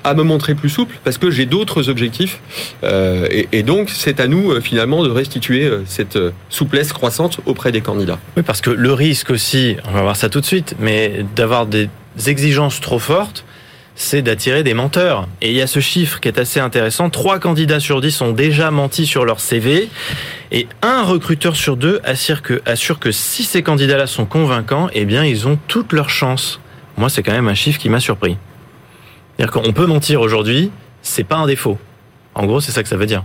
à 0.10 0.14
me 0.14 0.24
montrer 0.24 0.56
plus 0.56 0.70
souple 0.70 0.96
parce 1.04 1.18
que 1.18 1.30
j'ai 1.32 1.46
d'autres 1.46 1.90
objectifs. 1.90 2.40
Euh, 2.84 3.28
et, 3.52 3.64
donc, 3.64 3.90
c'est 3.90 4.20
à 4.20 4.28
nous, 4.28 4.52
euh, 4.52 4.62
finalement, 4.62 5.04
de 5.04 5.10
restituer 5.10 5.66
euh, 5.66 5.84
cette 5.86 6.18
souplesse 6.50 6.94
croissante 6.94 7.40
auprès 7.46 7.72
des 7.72 7.82
candidats. 7.82 8.20
Oui, 8.36 8.44
parce 8.44 8.62
que 8.62 8.70
le 8.70 8.94
risque 8.94 9.30
aussi, 9.30 9.78
on 9.88 9.92
va 9.92 10.02
voir 10.02 10.16
ça 10.16 10.30
tout 10.30 10.42
de 10.42 10.46
suite, 10.46 10.76
mais 10.80 11.26
d'avoir 11.36 11.66
des 11.66 11.90
exigences 12.28 12.82
trop 12.82 13.00
fortes, 13.00 13.46
c'est 13.96 14.22
d'attirer 14.22 14.64
des 14.64 14.74
menteurs. 14.74 15.28
Et 15.42 15.50
il 15.50 15.56
y 15.56 15.62
a 15.62 15.68
ce 15.68 15.82
chiffre 15.82 16.20
qui 16.22 16.30
est 16.30 16.40
assez 16.40 16.60
intéressant. 16.60 17.10
Trois 17.10 17.38
candidats 17.38 17.82
sur 17.82 18.00
dix 18.00 18.22
ont 18.22 18.32
déjà 18.32 18.72
menti 18.72 19.06
sur 19.06 19.26
leur 19.26 19.42
CV. 19.42 19.90
Et 20.52 20.68
un 20.82 21.04
recruteur 21.04 21.56
sur 21.56 21.76
deux 21.76 22.00
assure 22.06 22.42
que, 22.42 22.62
assure 22.66 23.00
que 23.00 23.12
si 23.12 23.44
ces 23.44 23.62
candidats-là 23.62 24.08
sont 24.08 24.26
convaincants, 24.26 24.90
eh 24.94 25.04
bien, 25.04 25.26
ils 25.26 25.48
ont 25.48 25.60
toutes 25.68 25.92
leurs 25.92 26.10
chances. 26.10 26.62
Moi, 26.98 27.10
c'est 27.10 27.24
quand 27.24 27.34
même 27.34 27.50
un 27.50 27.56
chiffre 27.56 27.78
qui 27.78 27.90
m'a 27.90 28.00
surpris. 28.00 28.38
C'est-à-dire 29.40 29.62
qu'on 29.62 29.72
peut 29.72 29.86
mentir 29.86 30.20
aujourd'hui, 30.20 30.70
c'est 31.02 31.24
pas 31.24 31.38
un 31.38 31.48
défaut. 31.48 31.78
En 32.36 32.46
gros, 32.46 32.60
c'est 32.60 32.74
ça 32.74 32.84
que 32.84 32.90
ça 32.90 32.98
veut 32.98 33.06
dire. 33.06 33.24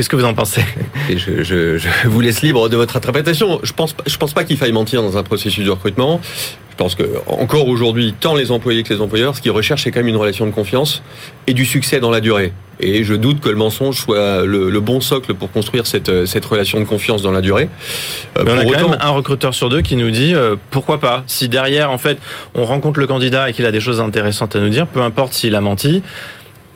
Qu'est-ce 0.00 0.08
que 0.08 0.16
vous 0.16 0.24
en 0.24 0.32
pensez 0.32 0.62
je, 1.10 1.42
je, 1.42 1.76
je, 1.76 1.88
vous 2.06 2.22
laisse 2.22 2.40
libre 2.40 2.70
de 2.70 2.76
votre 2.78 2.96
interprétation. 2.96 3.60
Je 3.62 3.74
pense, 3.74 3.94
je 4.06 4.16
pense 4.16 4.32
pas 4.32 4.44
qu'il 4.44 4.56
faille 4.56 4.72
mentir 4.72 5.02
dans 5.02 5.18
un 5.18 5.22
processus 5.22 5.62
de 5.62 5.70
recrutement. 5.70 6.22
Je 6.70 6.76
pense 6.76 6.94
que 6.94 7.02
encore 7.26 7.68
aujourd'hui, 7.68 8.14
tant 8.18 8.34
les 8.34 8.50
employés 8.50 8.82
que 8.82 8.94
les 8.94 9.02
employeurs, 9.02 9.36
ce 9.36 9.42
qu'ils 9.42 9.50
recherchent, 9.50 9.84
c'est 9.84 9.90
quand 9.90 10.00
même 10.00 10.08
une 10.08 10.16
relation 10.16 10.46
de 10.46 10.52
confiance 10.52 11.02
et 11.46 11.52
du 11.52 11.66
succès 11.66 12.00
dans 12.00 12.10
la 12.10 12.22
durée. 12.22 12.54
Et 12.82 13.04
je 13.04 13.12
doute 13.12 13.40
que 13.40 13.50
le 13.50 13.56
mensonge 13.56 13.96
soit 13.96 14.46
le, 14.46 14.80
bon 14.80 15.02
socle 15.02 15.34
pour 15.34 15.52
construire 15.52 15.86
cette, 15.86 16.24
cette, 16.24 16.46
relation 16.46 16.80
de 16.80 16.86
confiance 16.86 17.20
dans 17.20 17.32
la 17.32 17.42
durée. 17.42 17.68
Euh, 18.38 18.44
Mais 18.46 18.52
on 18.52 18.58
a 18.58 18.64
quand 18.64 18.88
même 18.88 18.98
un 19.02 19.10
recruteur 19.10 19.52
sur 19.52 19.68
deux 19.68 19.82
qui 19.82 19.96
nous 19.96 20.10
dit 20.10 20.34
euh, 20.34 20.56
pourquoi 20.70 20.98
pas? 20.98 21.24
Si 21.26 21.50
derrière, 21.50 21.90
en 21.90 21.98
fait, 21.98 22.16
on 22.54 22.64
rencontre 22.64 23.00
le 23.00 23.06
candidat 23.06 23.50
et 23.50 23.52
qu'il 23.52 23.66
a 23.66 23.70
des 23.70 23.80
choses 23.80 24.00
intéressantes 24.00 24.56
à 24.56 24.60
nous 24.60 24.70
dire, 24.70 24.86
peu 24.86 25.02
importe 25.02 25.34
s'il 25.34 25.54
a 25.54 25.60
menti, 25.60 26.02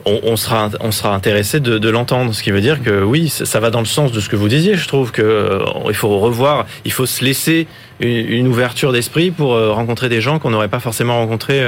on, 0.05 0.35
sera 0.35 0.69
on 0.79 0.91
sera 0.91 1.13
intéressé 1.13 1.59
de, 1.59 1.89
l'entendre. 1.89 2.33
Ce 2.33 2.43
qui 2.43 2.51
veut 2.51 2.61
dire 2.61 2.81
que 2.81 3.03
oui, 3.03 3.29
ça, 3.29 3.59
va 3.59 3.69
dans 3.69 3.79
le 3.79 3.85
sens 3.85 4.11
de 4.11 4.19
ce 4.19 4.29
que 4.29 4.35
vous 4.35 4.47
disiez. 4.47 4.75
Je 4.75 4.87
trouve 4.87 5.11
que 5.11 5.21
euh, 5.21 5.65
il 5.87 5.95
faut 5.95 6.19
revoir, 6.19 6.65
il 6.85 6.91
faut 6.91 7.05
se 7.05 7.23
laisser 7.23 7.67
une, 7.99 8.47
ouverture 8.47 8.91
d'esprit 8.91 9.31
pour 9.31 9.51
rencontrer 9.51 10.09
des 10.09 10.21
gens 10.21 10.39
qu'on 10.39 10.49
n'aurait 10.49 10.67
pas 10.67 10.79
forcément 10.79 11.17
rencontrés 11.17 11.61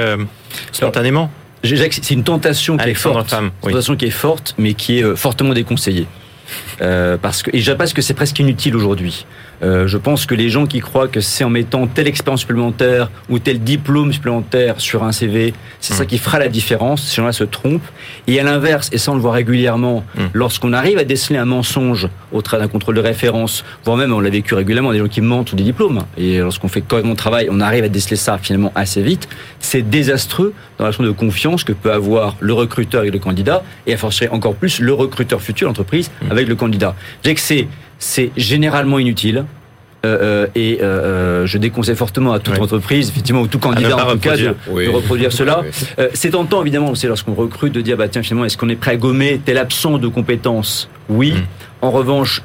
spontanément. 0.72 1.30
C'est 1.64 2.10
une 2.10 2.24
tentation 2.24 2.76
qui 2.76 2.88
est 2.88 2.94
forte, 2.94 3.30
femme, 3.30 3.50
une 3.64 3.70
tentation 3.70 3.96
qui 3.96 4.06
est 4.06 4.10
forte, 4.10 4.54
mais 4.58 4.74
qui 4.74 4.98
est 4.98 5.02
euh, 5.02 5.16
fortement 5.16 5.52
déconseillée. 5.52 6.06
Euh, 6.80 7.16
parce 7.20 7.42
que, 7.42 7.54
et 7.54 7.60
je 7.60 7.72
pense 7.72 7.92
que 7.92 8.00
c'est 8.00 8.14
presque 8.14 8.38
inutile 8.38 8.76
aujourd'hui. 8.76 9.26
Euh, 9.62 9.86
je 9.86 9.98
pense 9.98 10.26
que 10.26 10.34
les 10.34 10.48
gens 10.48 10.66
qui 10.66 10.80
croient 10.80 11.08
que 11.08 11.20
c'est 11.20 11.44
en 11.44 11.50
mettant 11.50 11.86
telle 11.86 12.06
expérience 12.06 12.40
supplémentaire 12.40 13.10
ou 13.28 13.38
tel 13.38 13.60
diplôme 13.60 14.12
supplémentaire 14.12 14.80
sur 14.80 15.04
un 15.04 15.12
CV, 15.12 15.52
c'est 15.80 15.94
ça 15.94 16.04
hmm. 16.04 16.06
qui 16.06 16.18
fera 16.18 16.38
la 16.38 16.48
différence. 16.48 17.02
Ces 17.02 17.16
gens-là 17.16 17.32
se 17.32 17.44
trompent. 17.44 17.82
Et 18.26 18.38
à 18.38 18.44
l'inverse, 18.44 18.88
et 18.92 18.98
ça 18.98 19.12
on 19.12 19.14
le 19.14 19.20
voit 19.20 19.32
régulièrement, 19.32 20.04
hmm. 20.16 20.26
lorsqu'on 20.32 20.72
arrive 20.72 20.98
à 20.98 21.04
déceler 21.04 21.38
un 21.38 21.44
mensonge 21.44 22.08
au 22.32 22.42
travers 22.42 22.66
d'un 22.66 22.72
contrôle 22.72 22.94
de 22.94 23.00
référence, 23.00 23.64
voire 23.84 23.96
même 23.96 24.12
on 24.12 24.20
l'a 24.20 24.30
vécu 24.30 24.54
régulièrement, 24.54 24.92
des 24.92 24.98
gens 24.98 25.08
qui 25.08 25.20
mentent 25.20 25.52
ou 25.52 25.56
des 25.56 25.64
diplômes, 25.64 26.02
et 26.16 26.38
lorsqu'on 26.38 26.68
fait 26.68 26.82
correctement 26.82 27.14
le 27.14 27.18
travail, 27.18 27.48
on 27.50 27.60
arrive 27.60 27.84
à 27.84 27.88
déceler 27.88 28.16
ça 28.16 28.38
finalement 28.38 28.72
assez 28.74 29.02
vite, 29.02 29.28
c'est 29.60 29.82
désastreux 29.82 30.52
dans 30.78 30.84
la 30.84 30.90
relation 30.90 31.04
de 31.04 31.10
confiance 31.10 31.64
que 31.64 31.72
peut 31.72 31.92
avoir 31.92 32.36
le 32.40 32.52
recruteur 32.52 33.00
avec 33.00 33.12
le 33.12 33.18
candidat, 33.18 33.62
et 33.86 33.94
à 33.94 33.96
forcer 33.96 34.28
encore 34.28 34.54
plus 34.54 34.80
le 34.80 34.92
recruteur 34.92 35.40
futur, 35.40 35.68
l'entreprise, 35.68 36.10
hmm. 36.22 36.30
avec 36.30 36.48
le 36.48 36.54
candidat. 36.54 36.94
Je 37.24 37.30
que 37.30 37.40
c'est 37.40 37.68
c'est 37.98 38.30
généralement 38.36 38.98
inutile. 38.98 39.44
Euh, 40.06 40.18
euh, 40.22 40.46
et 40.54 40.78
euh, 40.80 41.44
je 41.44 41.58
déconseille 41.58 41.96
fortement 41.96 42.32
à 42.32 42.38
toute 42.38 42.58
entreprise, 42.60 43.08
effectivement, 43.08 43.40
ou 43.40 43.48
tout 43.48 43.58
candidat 43.58 43.96
en 43.96 44.12
tout 44.12 44.18
cas, 44.18 44.36
de, 44.36 44.54
reproduire 44.88 45.32
cela. 45.32 45.62
c'est 46.14 46.30
tentant, 46.30 46.62
évidemment, 46.62 46.94
c'est 46.94 47.08
lorsqu'on 47.08 47.34
recrute 47.34 47.72
de 47.72 47.80
dire, 47.80 47.96
bah 47.96 48.08
tiens, 48.08 48.22
finalement, 48.22 48.44
est-ce 48.44 48.56
qu'on 48.56 48.68
est 48.68 48.76
prêt 48.76 48.92
à 48.92 48.96
gommer 48.96 49.40
tel 49.44 49.58
absence 49.58 50.00
de 50.00 50.06
compétences? 50.06 50.88
Oui. 51.08 51.32
Mm. 51.32 51.42
En 51.80 51.90
revanche, 51.90 52.42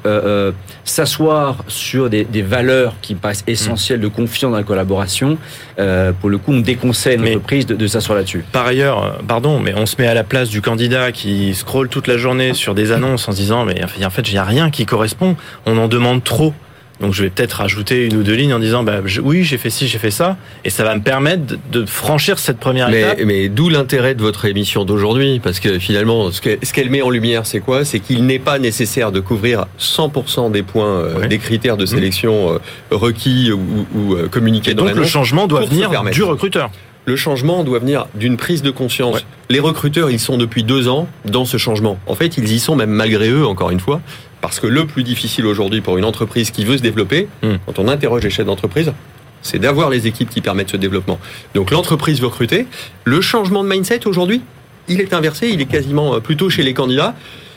s'asseoir 0.84 1.64
sur 1.68 2.08
des, 2.08 2.24
valeurs 2.42 2.94
qui 3.02 3.14
paraissent 3.14 3.44
essentielles 3.46 4.00
de 4.00 4.08
confiance 4.08 4.52
dans 4.52 4.56
la 4.56 4.62
collaboration, 4.62 5.38
pour 5.76 6.30
le 6.30 6.38
coup, 6.38 6.52
on 6.52 6.60
déconseille 6.60 7.16
l'entreprise 7.16 7.66
de, 7.66 7.74
de 7.74 7.86
s'asseoir 7.86 8.18
là-dessus. 8.18 8.44
Par 8.52 8.66
ailleurs, 8.66 9.18
pardon, 9.26 9.58
mais 9.58 9.74
on 9.74 9.86
se 9.86 9.96
met 9.98 10.06
à 10.06 10.14
la 10.14 10.24
place 10.24 10.48
du 10.48 10.60
candidat 10.60 11.12
qui 11.12 11.54
scrolle 11.54 11.88
toute 11.88 12.06
la 12.06 12.16
journée 12.16 12.54
sur 12.54 12.74
des 12.74 12.92
annonces 12.92 13.28
en 13.28 13.32
se 13.32 13.36
disant, 13.36 13.64
mais 13.64 13.82
en 13.82 14.10
fait, 14.10 14.28
il 14.28 14.32
n'y 14.32 14.38
a 14.38 14.44
rien 14.44 14.70
qui 14.70 14.86
correspond. 14.86 15.36
On 15.66 15.78
en 15.78 15.88
demande 15.88 16.22
trop. 16.22 16.54
Donc 17.00 17.12
je 17.12 17.22
vais 17.22 17.30
peut-être 17.30 17.54
rajouter 17.54 18.06
une 18.06 18.16
ou 18.16 18.22
deux 18.22 18.34
lignes 18.34 18.54
en 18.54 18.60
disant 18.60 18.84
bah, 18.84 19.00
oui 19.22 19.42
j'ai 19.42 19.58
fait 19.58 19.70
ci, 19.70 19.88
j'ai 19.88 19.98
fait 19.98 20.12
ça, 20.12 20.36
et 20.64 20.70
ça 20.70 20.84
va 20.84 20.94
me 20.94 21.00
permettre 21.00 21.56
de 21.72 21.84
franchir 21.84 22.38
cette 22.38 22.58
première 22.58 22.88
mais, 22.88 23.00
étape. 23.00 23.18
Mais 23.24 23.48
d'où 23.48 23.68
l'intérêt 23.68 24.14
de 24.14 24.22
votre 24.22 24.44
émission 24.44 24.84
d'aujourd'hui, 24.84 25.40
parce 25.42 25.58
que 25.58 25.78
finalement 25.78 26.30
ce 26.30 26.40
qu'elle 26.40 26.90
met 26.90 27.02
en 27.02 27.10
lumière 27.10 27.46
c'est 27.46 27.60
quoi? 27.60 27.84
C'est 27.84 27.98
qu'il 27.98 28.24
n'est 28.26 28.38
pas 28.38 28.58
nécessaire 28.58 29.10
de 29.10 29.20
couvrir 29.20 29.66
100% 29.80 30.52
des 30.52 30.62
points, 30.62 30.86
euh, 30.86 31.26
des 31.26 31.38
critères 31.38 31.76
de 31.76 31.84
mmh. 31.84 31.88
sélection 31.88 32.52
euh, 32.52 32.58
requis 32.90 33.50
ou, 33.50 33.86
ou 33.94 34.14
euh, 34.14 34.28
communiqués 34.28 34.74
dans 34.74 34.84
donc 34.84 34.94
le 34.94 35.04
changement 35.04 35.46
doit 35.46 35.64
venir 35.64 35.90
du 36.12 36.22
recruteur. 36.22 36.70
Le 37.06 37.16
changement 37.16 37.64
doit 37.64 37.80
venir 37.80 38.06
d'une 38.14 38.38
prise 38.38 38.62
de 38.62 38.70
conscience. 38.70 39.26
Les 39.50 39.60
recruteurs, 39.60 40.10
ils 40.10 40.20
sont 40.20 40.38
depuis 40.38 40.62
deux 40.62 40.88
ans 40.88 41.06
dans 41.26 41.44
ce 41.44 41.58
changement. 41.58 41.98
En 42.06 42.14
fait, 42.14 42.38
ils 42.38 42.50
y 42.50 42.58
sont 42.58 42.76
même 42.76 42.90
malgré 42.90 43.28
eux, 43.28 43.46
encore 43.46 43.70
une 43.70 43.80
fois, 43.80 44.00
parce 44.44 44.60
que 44.60 44.66
le 44.66 44.84
plus 44.84 45.04
difficile 45.04 45.46
aujourd'hui 45.46 45.80
pour 45.80 45.96
une 45.96 46.04
entreprise 46.04 46.50
qui 46.50 46.66
veut 46.66 46.76
se 46.76 46.82
développer, 46.82 47.28
hmm. 47.42 47.54
quand 47.64 47.78
on 47.78 47.88
interroge 47.88 48.24
les 48.24 48.28
chefs 48.28 48.44
d'entreprise, 48.44 48.92
c'est 49.40 49.58
d'avoir 49.58 49.88
les 49.88 50.06
équipes 50.06 50.28
qui 50.28 50.42
permettent 50.42 50.68
ce 50.68 50.76
développement. 50.76 51.18
Donc 51.54 51.70
l'entreprise 51.70 52.20
veut 52.20 52.26
recruter. 52.26 52.66
Le 53.04 53.22
changement 53.22 53.64
de 53.64 53.70
mindset 53.70 54.06
aujourd'hui, 54.06 54.42
il 54.86 55.00
est 55.00 55.14
inversé, 55.14 55.48
il 55.48 55.62
est 55.62 55.64
quasiment 55.64 56.16
euh, 56.16 56.20
plutôt 56.20 56.50
chez 56.50 56.62
les 56.62 56.74
candidats 56.74 57.14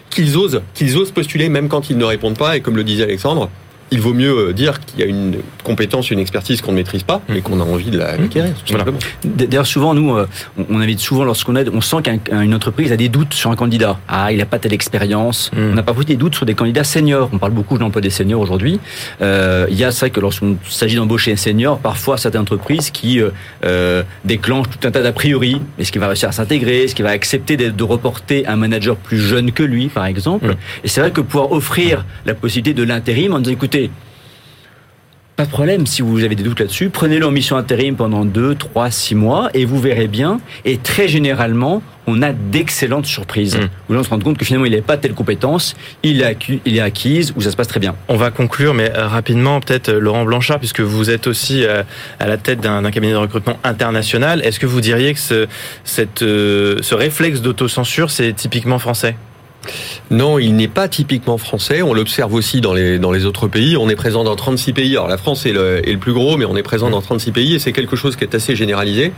qu'ils 0.10 0.38
osent, 0.38 0.62
qu'ils 0.76 0.96
osent 0.96 1.12
postuler 1.12 1.50
même 1.50 1.68
quand 1.68 1.90
ils 1.90 1.98
ne 1.98 2.06
répondent 2.06 2.38
pas. 2.38 2.56
Et 2.56 2.62
comme 2.62 2.78
le 2.78 2.86
disait 2.86 3.04
Alexandre, 3.04 3.50
il 3.92 4.02
vaut 4.02 4.14
mieux 4.14 4.54
dire 4.54 4.80
qu'il 4.80 5.00
y 5.00 5.04
a 5.04 5.06
une 5.06 5.38
compétence, 5.64 6.12
une 6.12 6.20
expertise 6.20 6.62
qu'on 6.62 6.72
ne 6.72 6.78
maîtrise 6.78 7.04
pas, 7.04 7.22
mais 7.30 7.42
qu'on 7.42 7.60
a 7.60 7.64
envie 7.64 7.90
de 7.90 7.98
l'acquérir. 7.98 8.54
Voilà. 8.70 8.86
D'ailleurs, 9.24 9.68
souvent, 9.68 9.94
nous, 9.94 10.16
on 10.70 10.80
invite 10.80 11.00
souvent 11.00 11.24
lorsqu'on 11.24 11.56
aide, 11.56 11.70
on 11.74 11.82
sent 11.82 11.98
qu'une 12.04 12.54
entreprise 12.54 12.92
a 12.92 12.98
des 12.98 13.10
doutes 13.10 13.34
sur 13.34 13.52
un 13.52 13.56
candidat. 13.56 14.00
Ah, 14.08 14.32
il 14.32 14.38
n'a 14.38 14.46
pas 14.46 14.60
telle 14.60 14.74
expérience. 14.74 15.52
On 15.56 15.76
n'a 15.76 15.84
pas 15.84 15.94
des 16.06 16.16
doutes 16.16 16.36
sur 16.36 16.46
des 16.46 16.54
candidats 16.54 16.84
seniors. 16.84 17.30
On 17.34 17.38
parle 17.38 17.52
beaucoup 17.52 17.76
de 17.76 17.84
l'emploi 17.84 18.02
des 18.02 18.10
seniors 18.10 18.42
aujourd'hui. 18.42 18.80
Euh, 19.22 19.68
il 19.70 19.78
y 19.78 19.84
a 19.84 19.92
ça 19.92 20.10
que 20.10 20.20
lorsqu'on 20.20 20.58
s'agit 20.68 20.96
d'embaucher 20.96 21.34
un 21.34 21.38
senior, 21.38 21.80
parfois 21.80 22.18
certaines 22.18 22.42
entreprises 22.42 22.92
qui 22.92 23.22
euh, 23.22 23.30
euh, 23.66 24.04
déclenchent 24.26 24.70
tout 24.70 24.88
un 24.88 24.92
tas 24.92 25.02
d'a 25.02 25.12
priori. 25.12 25.62
Est-ce 25.80 25.92
qu'il 25.92 26.02
va 26.02 26.08
réussir 26.08 26.30
à 26.30 26.32
s'intégrer? 26.32 26.84
Est-ce 26.84 26.96
qu'il 26.96 27.06
va 27.06 27.12
accepter 27.12 27.58
de, 27.58 27.84
reporter 27.88 28.46
un 28.48 28.58
manager 28.58 28.98
plus 28.98 29.20
jeune 29.20 29.52
que 29.52 29.64
lui, 29.64 29.88
par 29.88 30.06
exemple? 30.06 30.56
Et 30.84 30.88
c'est 30.88 31.00
vrai 31.00 31.12
que 31.12 31.22
pouvoir 31.22 31.52
offrir 31.52 32.06
la 32.26 32.34
possibilité 32.34 32.74
de 32.74 32.84
l'intérim 32.84 33.34
en 33.34 33.40
disant 33.40 33.54
écoutez, 33.54 33.77
pas 35.38 35.46
de 35.46 35.52
problème, 35.52 35.86
si 35.86 36.02
vous 36.02 36.24
avez 36.24 36.34
des 36.34 36.42
doutes 36.42 36.60
là-dessus, 36.60 36.90
prenez-le 36.90 37.24
en 37.24 37.30
mission 37.30 37.58
intérim 37.58 37.96
pendant 37.96 38.26
2, 38.26 38.56
3, 38.56 38.90
6 38.90 39.14
mois 39.14 39.50
et 39.54 39.66
vous 39.66 39.80
verrez 39.80 40.08
bien. 40.08 40.40
Et 40.66 40.80
très 40.80 41.08
généralement, 41.08 41.84
on 42.08 42.24
a 42.24 42.34
d'excellentes 42.34 43.06
surprises. 43.06 43.56
Mmh. 43.56 43.70
Où 43.88 43.94
l'on 43.94 44.02
se 44.02 44.10
rend 44.10 44.18
compte 44.18 44.40
que 44.40 44.46
finalement, 44.46 44.66
il 44.66 44.76
n'a 44.76 44.82
pas 44.82 44.98
telle 44.98 45.14
compétence, 45.14 45.76
il 46.02 46.24
est, 46.24 46.36
il 46.66 46.78
est 46.78 46.82
acquise, 46.82 47.34
ou 47.36 47.42
ça 47.42 47.52
se 47.52 47.56
passe 47.56 47.68
très 47.68 47.80
bien. 47.80 47.94
On 48.08 48.16
va 48.16 48.32
conclure, 48.32 48.74
mais 48.74 48.92
euh, 48.98 49.08
rapidement, 49.08 49.60
peut-être 49.60 49.90
euh, 49.90 50.00
Laurent 50.00 50.26
Blanchard, 50.26 50.58
puisque 50.58 50.80
vous 50.82 51.12
êtes 51.12 51.28
aussi 51.28 51.64
euh, 51.64 51.84
à 52.20 52.26
la 52.26 52.38
tête 52.38 52.60
d'un 52.60 52.90
cabinet 52.90 53.14
de 53.14 53.18
recrutement 53.18 53.60
international. 53.64 54.42
Est-ce 54.44 54.60
que 54.60 54.66
vous 54.66 54.82
diriez 54.82 55.14
que 55.14 55.20
ce, 55.20 55.46
cette, 55.84 56.22
ce 56.22 56.96
réflexe 56.96 57.42
d'autocensure, 57.42 58.10
c'est 58.10 58.34
typiquement 58.34 58.80
français? 58.80 59.16
Non, 60.12 60.40
il 60.40 60.56
n'est 60.56 60.68
pas 60.68 60.88
typiquement 60.88 61.38
français. 61.38 61.82
On 61.82 61.94
l'observe 61.94 62.34
aussi 62.34 62.62
dans 62.62 62.74
les, 62.74 63.26
autres 63.26 63.48
pays. 63.48 63.78
On 63.78 63.90
est 63.90 63.96
présent 63.96 64.24
dans 64.24 64.36
36 64.36 64.74
pays. 64.74 64.92
Alors 64.92 65.08
la 65.08 65.18
France 65.18 65.46
est 65.46 65.54
le, 65.54 65.88
est 65.88 65.92
le 65.92 66.00
plus 66.00 66.14
gros, 66.14 66.38
mais 66.38 66.46
on 66.46 66.56
est 66.56 66.64
présent 66.64 66.90
dans 66.90 67.02
36 67.02 67.32
pays 67.32 67.56
et 67.56 67.60
c'est 67.60 67.74
quelque 67.74 67.96
chose 67.96 68.16
qui 68.16 68.24
est 68.24 68.36
assez 68.36 68.56
généralisé. 68.56 69.12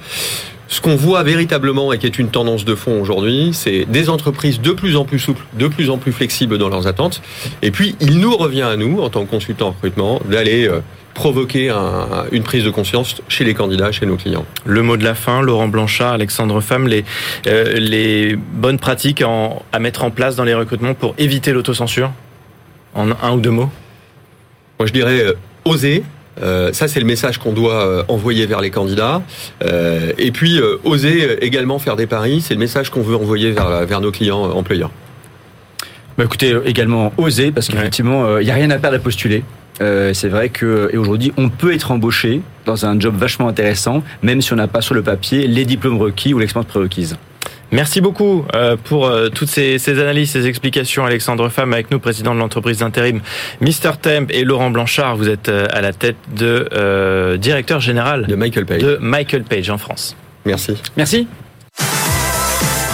Ce 0.71 0.81
qu'on 0.81 0.95
voit 0.95 1.23
véritablement 1.23 1.91
et 1.91 1.97
qui 1.97 2.05
est 2.05 2.19
une 2.19 2.29
tendance 2.29 2.63
de 2.63 2.75
fond 2.75 3.01
aujourd'hui, 3.01 3.49
c'est 3.53 3.85
des 3.85 4.07
entreprises 4.07 4.61
de 4.61 4.71
plus 4.71 4.95
en 4.95 5.03
plus 5.03 5.17
souples, 5.17 5.43
de 5.57 5.67
plus 5.67 5.89
en 5.89 5.97
plus 5.97 6.11
flexibles 6.11 6.59
dans 6.59 6.69
leurs 6.69 6.85
attentes. 6.85 7.23
Et 7.63 7.71
puis, 7.71 7.95
il 7.99 8.19
nous 8.19 8.37
revient 8.37 8.61
à 8.61 8.75
nous, 8.77 9.01
en 9.01 9.09
tant 9.09 9.25
que 9.25 9.31
consultants 9.31 9.69
en 9.69 9.71
recrutement, 9.71 10.21
d'aller 10.29 10.67
euh, 10.67 10.81
provoquer 11.15 11.73
une 12.31 12.43
prise 12.43 12.63
de 12.63 12.69
conscience 12.69 13.15
chez 13.27 13.43
les 13.43 13.55
candidats, 13.55 13.91
chez 13.91 14.05
nos 14.05 14.15
clients. 14.15 14.45
Le 14.63 14.83
mot 14.83 14.95
de 14.95 15.03
la 15.03 15.15
fin, 15.15 15.41
Laurent 15.41 15.67
Blanchard, 15.67 16.13
Alexandre 16.13 16.61
Femme, 16.61 16.87
les, 16.87 17.03
euh, 17.47 17.73
les 17.73 18.35
bonnes 18.35 18.77
pratiques 18.77 19.23
à 19.23 19.79
mettre 19.79 20.03
en 20.03 20.11
place 20.11 20.35
dans 20.35 20.43
les 20.43 20.53
recrutements 20.53 20.93
pour 20.93 21.15
éviter 21.17 21.51
l'autocensure? 21.51 22.11
En 22.93 23.09
un 23.11 23.31
ou 23.33 23.39
deux 23.39 23.49
mots? 23.49 23.71
Moi, 24.79 24.85
je 24.85 24.93
dirais 24.93 25.21
euh, 25.25 25.33
oser. 25.65 26.03
Euh, 26.41 26.71
ça, 26.73 26.87
c'est 26.87 26.99
le 26.99 27.05
message 27.05 27.37
qu'on 27.37 27.53
doit 27.53 28.05
envoyer 28.07 28.45
vers 28.45 28.61
les 28.61 28.71
candidats. 28.71 29.21
et 30.17 30.31
puis, 30.31 30.59
oser 30.83 31.43
également 31.43 31.79
faire 31.79 31.95
des 31.95 32.07
paris, 32.07 32.41
c'est 32.41 32.53
le 32.53 32.59
message 32.59 32.89
qu'on 32.89 33.01
veut 33.01 33.15
envoyer 33.15 33.51
vers, 33.51 33.85
vers 33.85 34.01
nos 34.01 34.11
clients 34.11 34.43
employeurs. 34.51 34.91
Bah 36.17 36.25
écoutez, 36.25 36.53
également 36.65 37.13
oser, 37.17 37.51
parce 37.51 37.67
qu'effectivement, 37.67 38.37
il 38.39 38.45
n'y 38.45 38.51
a 38.51 38.55
rien 38.55 38.69
à 38.71 38.77
perdre 38.77 38.97
à 38.97 38.99
postuler. 38.99 39.43
Euh, 39.81 40.13
c'est 40.13 40.27
vrai 40.27 40.49
que 40.49 40.89
aujourd'hui, 40.95 41.31
on 41.37 41.49
peut 41.49 41.73
être 41.73 41.91
embauché 41.91 42.41
dans 42.65 42.85
un 42.85 42.99
job 42.99 43.15
vachement 43.15 43.47
intéressant, 43.47 44.03
même 44.21 44.41
si 44.41 44.51
on 44.53 44.57
n'a 44.57 44.67
pas 44.67 44.81
sur 44.81 44.93
le 44.93 45.01
papier 45.01 45.47
les 45.47 45.65
diplômes 45.65 45.97
requis 45.97 46.33
ou 46.33 46.39
l'expérience 46.39 46.69
prérequise. 46.69 47.17
Merci 47.71 48.01
beaucoup 48.01 48.45
euh, 48.55 48.77
pour 48.83 49.05
euh, 49.05 49.29
toutes 49.29 49.49
ces, 49.49 49.89
analyses, 49.89 50.31
ces 50.31 50.47
explications. 50.47 51.05
Alexandre 51.05 51.49
Femme 51.49 51.73
avec 51.73 51.91
nous, 51.91 51.99
président 51.99 52.33
de 52.33 52.39
l'entreprise 52.39 52.79
d'intérim 52.79 53.21
Mister 53.61 53.91
Temp 54.01 54.27
et 54.29 54.43
Laurent 54.43 54.71
Blanchard, 54.71 55.15
vous 55.17 55.29
êtes 55.29 55.49
à 55.49 55.81
la 55.81 55.93
tête 55.93 56.17
de 56.35 57.37
directeur 57.37 57.79
général 57.79 58.25
de 58.27 58.35
Michael 58.35 58.65
Page. 58.65 58.81
de 58.81 58.97
Michael 58.99 59.43
Page 59.43 59.69
en 59.69 59.77
France. 59.77 60.15
Merci. 60.45 60.77
Merci. 60.97 61.27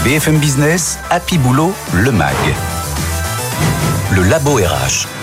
BFM 0.03 0.38
Business, 0.38 0.99
Happy 1.09 1.38
Boulot, 1.38 1.73
le 1.93 2.11
MAG. 2.11 2.35
Le 4.13 4.23
Labo 4.29 4.57
RH. 4.57 5.14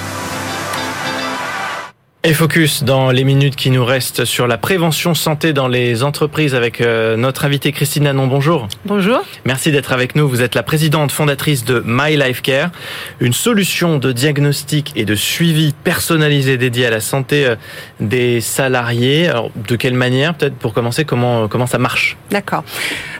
Et 2.24 2.34
focus 2.34 2.84
dans 2.84 3.10
les 3.10 3.24
minutes 3.24 3.56
qui 3.56 3.68
nous 3.72 3.84
restent 3.84 4.24
sur 4.24 4.46
la 4.46 4.56
prévention 4.56 5.12
santé 5.12 5.52
dans 5.52 5.66
les 5.66 6.04
entreprises 6.04 6.54
avec 6.54 6.80
euh, 6.80 7.16
notre 7.16 7.44
invitée 7.44 7.72
Christine 7.72 8.06
Anon. 8.06 8.28
Bonjour. 8.28 8.68
Bonjour. 8.84 9.18
Merci 9.44 9.72
d'être 9.72 9.92
avec 9.92 10.14
nous. 10.14 10.28
Vous 10.28 10.40
êtes 10.40 10.54
la 10.54 10.62
présidente 10.62 11.10
fondatrice 11.10 11.64
de 11.64 11.82
My 11.84 12.16
Life 12.16 12.40
Care, 12.40 12.70
une 13.18 13.32
solution 13.32 13.98
de 13.98 14.12
diagnostic 14.12 14.92
et 14.94 15.04
de 15.04 15.16
suivi 15.16 15.74
personnalisé 15.82 16.58
dédié 16.58 16.86
à 16.86 16.90
la 16.90 17.00
santé 17.00 17.44
euh, 17.44 17.56
des 17.98 18.40
salariés. 18.40 19.26
Alors, 19.26 19.50
de 19.56 19.74
quelle 19.74 19.94
manière, 19.94 20.34
peut-être 20.34 20.54
pour 20.54 20.74
commencer, 20.74 21.04
comment, 21.04 21.48
comment 21.48 21.66
ça 21.66 21.78
marche? 21.78 22.16
D'accord. 22.30 22.62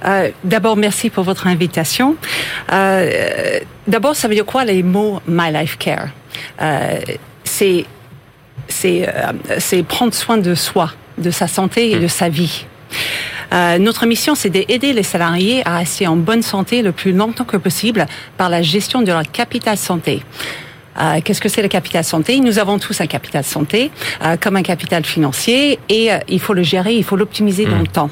Euh, 0.04 0.30
D'abord, 0.44 0.76
merci 0.76 1.10
pour 1.10 1.24
votre 1.24 1.48
invitation. 1.48 2.14
Euh, 2.72 3.58
D'abord, 3.88 4.14
ça 4.14 4.28
veut 4.28 4.34
dire 4.34 4.46
quoi 4.46 4.64
les 4.64 4.84
mots 4.84 5.20
My 5.26 5.52
Life 5.52 5.76
Care? 5.76 6.10
Euh, 6.60 7.00
C'est 7.42 7.84
euh, 8.85 9.32
c'est 9.58 9.82
prendre 9.82 10.14
soin 10.14 10.38
de 10.38 10.54
soi, 10.54 10.92
de 11.18 11.30
sa 11.30 11.46
santé 11.46 11.92
et 11.92 11.98
de 11.98 12.08
sa 12.08 12.28
vie. 12.28 12.66
Euh, 13.52 13.78
notre 13.78 14.06
mission, 14.06 14.35
c'est 14.35 14.50
d'aider 14.50 14.92
les 14.92 15.02
salariés 15.02 15.62
à 15.66 15.78
rester 15.78 16.06
en 16.06 16.16
bonne 16.16 16.42
santé 16.42 16.82
le 16.82 16.92
plus 16.92 17.12
longtemps 17.12 17.44
que 17.44 17.58
possible 17.58 18.06
par 18.38 18.48
la 18.48 18.62
gestion 18.62 19.02
de 19.02 19.12
leur 19.12 19.30
capital 19.30 19.76
santé. 19.76 20.22
Euh, 21.00 21.20
qu'est-ce 21.24 21.40
que 21.40 21.48
c'est 21.48 21.62
le 21.62 21.68
capital 21.68 22.04
santé? 22.04 22.40
Nous 22.40 22.58
avons 22.58 22.78
tous 22.78 23.00
un 23.00 23.06
capital 23.06 23.44
santé, 23.44 23.90
euh, 24.22 24.37
comme 24.38 24.56
un 24.56 24.62
capital 24.62 25.04
financier, 25.04 25.78
et 25.88 26.12
euh, 26.12 26.18
il 26.28 26.40
faut 26.40 26.54
le 26.54 26.62
gérer, 26.62 26.94
il 26.94 27.04
faut 27.04 27.16
l'optimiser 27.16 27.64
dans 27.64 27.78
le 27.78 27.85
mmh. 27.85 27.88
temps. 27.88 28.11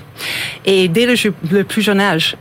Et 0.64 0.88
dès 0.88 1.06
le, 1.06 1.14
le 1.50 1.64
plus 1.64 1.82
jeune 1.82 2.00
âge, 2.00 2.36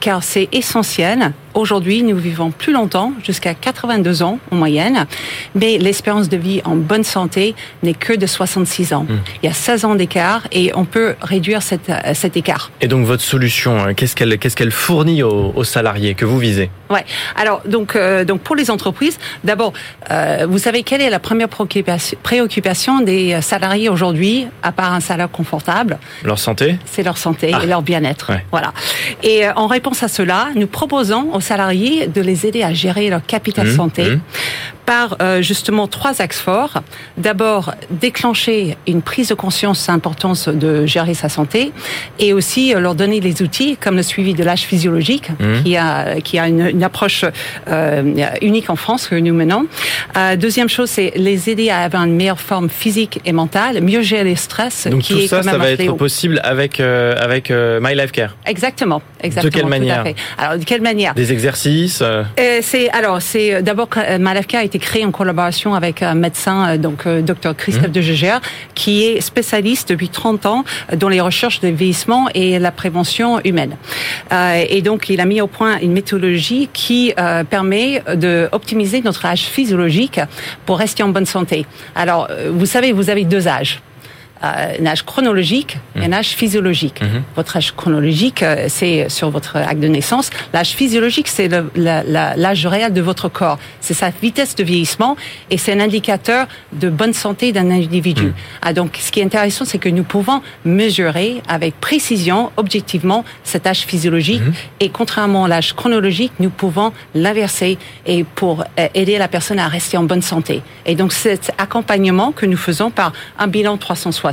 car 0.00 0.22
c'est 0.22 0.48
essentiel. 0.52 1.32
Aujourd'hui, 1.54 2.02
nous 2.02 2.16
vivons 2.16 2.50
plus 2.50 2.72
longtemps, 2.72 3.12
jusqu'à 3.22 3.52
82 3.52 4.22
ans 4.22 4.38
en 4.50 4.56
moyenne, 4.56 5.06
mais 5.54 5.76
l'espérance 5.78 6.30
de 6.30 6.36
vie 6.38 6.62
en 6.64 6.76
bonne 6.76 7.04
santé 7.04 7.54
n'est 7.82 7.94
que 7.94 8.14
de 8.14 8.26
66 8.26 8.94
ans. 8.94 9.06
Mmh. 9.08 9.18
Il 9.42 9.46
y 9.46 9.50
a 9.50 9.54
16 9.54 9.84
ans 9.84 9.94
d'écart 9.94 10.46
et 10.50 10.72
on 10.74 10.86
peut 10.86 11.14
réduire 11.20 11.62
cette, 11.62 11.90
cet 12.14 12.38
écart. 12.38 12.70
Et 12.80 12.88
donc 12.88 13.04
votre 13.04 13.22
solution, 13.22 13.92
qu'est-ce 13.94 14.16
qu'elle 14.16 14.38
qu'est-ce 14.38 14.56
qu'elle 14.56 14.70
fournit 14.70 15.22
aux, 15.22 15.52
aux, 15.54 15.64
salariés 15.64 16.14
que 16.14 16.24
vous 16.24 16.38
visez? 16.38 16.70
Ouais. 16.88 17.04
Alors 17.36 17.60
donc 17.66 17.98
donc 18.26 18.40
pour 18.40 18.56
les 18.56 18.70
entreprises, 18.70 19.18
d'abord 19.44 19.74
euh, 20.10 20.46
vous 20.48 20.58
savez 20.58 20.82
quelle 20.82 21.02
est 21.02 21.10
la 21.10 21.18
première 21.18 21.48
préoccupation 21.48 23.00
des 23.00 23.40
salariés 23.42 23.88
aujourd'hui, 23.90 24.46
à 24.62 24.72
part 24.72 24.94
un 24.94 25.00
salaire 25.00 25.30
confortable? 25.30 25.98
Leur 26.24 26.38
santé? 26.38 26.78
C'est 26.86 27.02
leur 27.02 27.18
santé 27.18 27.50
et 27.50 27.54
ah. 27.54 27.66
leur 27.66 27.82
bien-être. 27.82 28.32
Voilà. 28.50 28.72
Et 29.22 29.46
euh, 29.46 29.52
en 29.54 29.66
réponse 29.66 30.02
à 30.02 30.08
cela, 30.08 30.48
nous 30.54 30.66
proposons 30.66 31.30
aux 31.32 31.41
salariés 31.42 32.06
de 32.06 32.20
les 32.20 32.46
aider 32.46 32.62
à 32.62 32.72
gérer 32.72 33.10
leur 33.10 33.24
capital 33.24 33.66
mmh, 33.66 33.76
santé. 33.76 34.04
mmh 34.04 34.20
par 34.86 35.16
euh, 35.20 35.42
justement 35.42 35.86
trois 35.86 36.20
axes 36.20 36.40
forts. 36.40 36.82
D'abord, 37.16 37.74
déclencher 37.90 38.76
une 38.86 39.02
prise 39.02 39.28
de 39.28 39.34
conscience 39.34 39.86
de 39.86 39.92
l'importance 39.92 40.48
de 40.48 40.86
gérer 40.86 41.14
sa 41.14 41.28
santé 41.28 41.72
et 42.18 42.32
aussi 42.32 42.74
euh, 42.74 42.80
leur 42.80 42.94
donner 42.94 43.20
les 43.20 43.42
outils 43.42 43.76
comme 43.76 43.96
le 43.96 44.02
suivi 44.02 44.34
de 44.34 44.44
l'âge 44.44 44.62
physiologique 44.62 45.30
mmh. 45.30 45.62
qui 45.64 45.76
a 45.76 46.20
qui 46.20 46.38
a 46.38 46.48
une, 46.48 46.66
une 46.68 46.84
approche 46.84 47.24
euh, 47.68 48.02
unique 48.40 48.70
en 48.70 48.76
France 48.76 49.08
que 49.08 49.14
nous 49.14 49.34
menons. 49.34 49.66
Euh, 50.16 50.36
deuxième 50.36 50.68
chose, 50.68 50.90
c'est 50.90 51.12
les 51.16 51.50
aider 51.50 51.70
à 51.70 51.80
avoir 51.80 52.04
une 52.04 52.14
meilleure 52.14 52.40
forme 52.40 52.68
physique 52.68 53.20
et 53.24 53.32
mentale, 53.32 53.80
mieux 53.82 54.02
gérer 54.02 54.24
les 54.24 54.36
stress. 54.36 54.88
Donc 54.88 55.02
qui 55.02 55.14
tout 55.14 55.20
est 55.20 55.26
ça, 55.26 55.42
ça 55.42 55.58
va 55.58 55.70
être 55.70 55.92
possible 55.96 56.40
avec 56.42 56.80
avec 56.80 57.50
My 57.50 57.94
Life 57.94 58.12
Care. 58.12 58.36
Exactement, 58.46 59.02
exactement. 59.20 59.50
De 59.50 59.54
quelle 59.54 59.68
manière 59.68 60.04
Alors 60.38 60.58
de 60.58 60.64
quelle 60.64 60.82
manière? 60.82 61.14
Des 61.14 61.32
exercices. 61.32 62.02
c'est 62.62 62.90
alors 62.90 63.22
c'est 63.22 63.62
d'abord 63.62 63.88
My 64.18 64.34
Life 64.34 64.46
Care 64.46 64.62
a 64.62 64.64
été 64.72 64.78
créé 64.78 65.04
en 65.04 65.10
collaboration 65.10 65.74
avec 65.74 66.02
un 66.02 66.14
médecin, 66.14 66.66
euh, 66.66 66.78
donc 66.78 67.06
euh, 67.06 67.20
docteur 67.20 67.54
Christophe 67.54 67.88
mmh. 67.88 67.92
de 67.92 68.00
Gégère, 68.00 68.40
qui 68.74 69.04
est 69.04 69.20
spécialiste 69.20 69.90
depuis 69.90 70.08
30 70.08 70.46
ans 70.46 70.64
dans 70.96 71.10
les 71.10 71.20
recherches 71.20 71.60
de 71.60 71.68
vieillissement 71.68 72.28
et 72.34 72.58
la 72.58 72.72
prévention 72.72 73.38
humaine. 73.44 73.76
Euh, 74.32 74.64
et 74.66 74.80
donc, 74.80 75.10
il 75.10 75.20
a 75.20 75.26
mis 75.26 75.42
au 75.42 75.46
point 75.46 75.78
une 75.80 75.92
méthodologie 75.92 76.70
qui 76.72 77.12
permet 77.50 78.02
de 78.14 78.48
optimiser 78.52 79.02
notre 79.02 79.26
âge 79.26 79.42
physiologique 79.42 80.20
pour 80.66 80.78
rester 80.78 81.02
en 81.02 81.08
bonne 81.08 81.26
santé. 81.26 81.66
Alors, 81.94 82.28
vous 82.50 82.66
savez, 82.66 82.92
vous 82.92 83.10
avez 83.10 83.24
deux 83.24 83.48
âges. 83.48 83.80
Euh, 84.44 84.76
un 84.80 84.86
âge 84.86 85.04
chronologique 85.04 85.78
et 85.96 86.04
un 86.04 86.12
Mmh. 86.12 86.14
âge 86.14 86.28
physiologique. 86.28 87.00
Votre 87.36 87.56
âge 87.56 87.72
chronologique, 87.74 88.42
euh, 88.42 88.66
c'est 88.68 89.08
sur 89.08 89.30
votre 89.30 89.56
acte 89.56 89.80
de 89.80 89.88
naissance. 89.88 90.30
L'âge 90.52 90.70
physiologique, 90.70 91.28
c'est 91.28 91.48
l'âge 91.76 92.66
réel 92.66 92.92
de 92.92 93.00
votre 93.00 93.28
corps. 93.28 93.58
C'est 93.80 93.94
sa 93.94 94.10
vitesse 94.10 94.54
de 94.54 94.64
vieillissement 94.64 95.16
et 95.50 95.58
c'est 95.58 95.72
un 95.72 95.80
indicateur 95.80 96.46
de 96.72 96.88
bonne 96.90 97.12
santé 97.12 97.52
d'un 97.52 97.70
individu. 97.70 98.32
Ah, 98.60 98.72
donc, 98.72 98.98
ce 99.00 99.10
qui 99.10 99.20
est 99.20 99.24
intéressant, 99.24 99.64
c'est 99.64 99.78
que 99.78 99.88
nous 99.88 100.02
pouvons 100.02 100.42
mesurer 100.64 101.42
avec 101.48 101.80
précision, 101.80 102.50
objectivement, 102.56 103.24
cet 103.44 103.66
âge 103.66 103.80
physiologique. 103.80 104.42
Et 104.80 104.88
contrairement 104.88 105.44
à 105.44 105.48
l'âge 105.48 105.72
chronologique, 105.74 106.32
nous 106.40 106.50
pouvons 106.50 106.92
l'inverser 107.14 107.78
et 108.06 108.24
pour 108.24 108.64
euh, 108.78 108.88
aider 108.94 109.18
la 109.18 109.28
personne 109.28 109.58
à 109.58 109.68
rester 109.68 109.96
en 109.96 110.04
bonne 110.04 110.22
santé. 110.22 110.62
Et 110.86 110.94
donc, 110.94 111.12
cet 111.12 111.52
accompagnement 111.58 112.32
que 112.32 112.46
nous 112.46 112.56
faisons 112.56 112.90
par 112.90 113.12
un 113.38 113.46
bilan 113.46 113.76
360, 113.76 114.31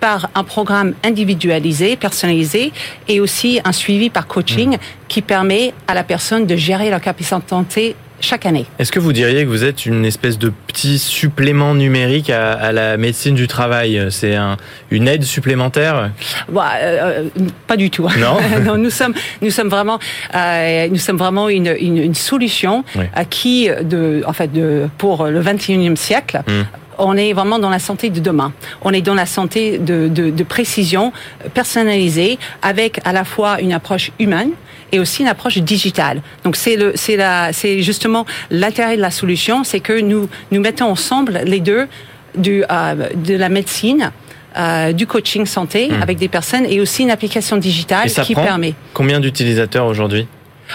par 0.00 0.30
un 0.34 0.44
programme 0.44 0.94
individualisé, 1.04 1.96
personnalisé, 1.96 2.72
et 3.08 3.20
aussi 3.20 3.60
un 3.64 3.72
suivi 3.72 4.10
par 4.10 4.26
coaching 4.26 4.76
qui 5.08 5.22
permet 5.22 5.72
à 5.86 5.94
la 5.94 6.04
personne 6.04 6.46
de 6.46 6.56
gérer 6.56 6.90
leur 6.90 7.00
capacité 7.00 7.36
de 7.36 7.48
santé 7.48 7.96
chaque 8.20 8.46
année. 8.46 8.66
Est-ce 8.80 8.90
que 8.90 8.98
vous 8.98 9.12
diriez 9.12 9.44
que 9.44 9.48
vous 9.48 9.62
êtes 9.64 9.86
une 9.86 10.04
espèce 10.04 10.38
de 10.38 10.52
petit 10.66 10.98
supplément 10.98 11.74
numérique 11.74 12.30
à, 12.30 12.52
à 12.52 12.72
la 12.72 12.96
médecine 12.96 13.34
du 13.36 13.46
travail? 13.46 14.08
C'est 14.10 14.34
un, 14.34 14.56
une 14.90 15.06
aide 15.06 15.22
supplémentaire? 15.22 16.10
Bah, 16.48 16.72
euh, 16.80 17.28
euh, 17.38 17.46
pas 17.66 17.76
du 17.76 17.90
tout. 17.90 18.08
Non 18.18 18.76
nous 18.76 18.90
sommes, 18.90 19.14
nous 19.40 19.50
sommes 19.50 19.68
vraiment, 19.68 19.98
euh, 20.34 20.88
nous 20.90 20.98
sommes 20.98 21.16
vraiment 21.16 21.48
une, 21.48 21.74
une, 21.78 21.98
une 21.98 22.14
solution 22.14 22.84
Oui. 22.96 23.04
qui, 23.30 23.68
de, 23.82 24.22
en 24.26 24.32
fait, 24.32 24.52
de, 24.52 24.88
pour 24.98 25.26
le 25.26 25.40
21e 25.40 25.96
siècle. 25.96 26.40
Mm. 26.46 26.62
On 26.98 27.16
est 27.16 27.32
vraiment 27.32 27.58
dans 27.58 27.70
la 27.70 27.78
santé 27.78 28.10
de 28.10 28.20
demain. 28.20 28.52
On 28.82 28.92
est 28.92 29.00
dans 29.02 29.14
la 29.14 29.26
santé 29.26 29.78
de, 29.78 30.08
de, 30.08 30.30
de 30.30 30.44
précision 30.44 31.12
personnalisée 31.54 32.38
avec 32.62 33.00
à 33.04 33.12
la 33.12 33.24
fois 33.24 33.60
une 33.60 33.72
approche 33.72 34.10
humaine 34.18 34.50
et 34.92 34.98
aussi 34.98 35.22
une 35.22 35.28
approche 35.28 35.58
digitale. 35.58 36.22
Donc 36.44 36.56
c'est 36.56 36.76
le, 36.76 36.92
c'est 36.94 37.16
la, 37.16 37.52
c'est 37.52 37.82
justement 37.82 38.24
l'intérêt 38.50 38.96
de 38.96 39.02
la 39.02 39.10
solution, 39.10 39.64
c'est 39.64 39.80
que 39.80 40.00
nous, 40.00 40.28
nous 40.50 40.60
mettons 40.60 40.86
ensemble 40.86 41.40
les 41.44 41.60
deux 41.60 41.86
du, 42.36 42.64
euh, 42.70 43.08
de 43.14 43.34
la 43.36 43.48
médecine, 43.48 44.10
euh, 44.56 44.92
du 44.92 45.06
coaching 45.06 45.44
santé 45.46 45.88
Mm. 45.88 46.02
avec 46.02 46.18
des 46.18 46.28
personnes 46.28 46.64
et 46.66 46.80
aussi 46.80 47.02
une 47.02 47.10
application 47.10 47.56
digitale 47.58 48.06
Et 48.06 48.08
ça 48.08 48.22
qui 48.22 48.32
prend 48.34 48.44
permet. 48.44 48.74
Combien 48.94 49.20
d'utilisateurs 49.20 49.86
aujourd'hui? 49.86 50.26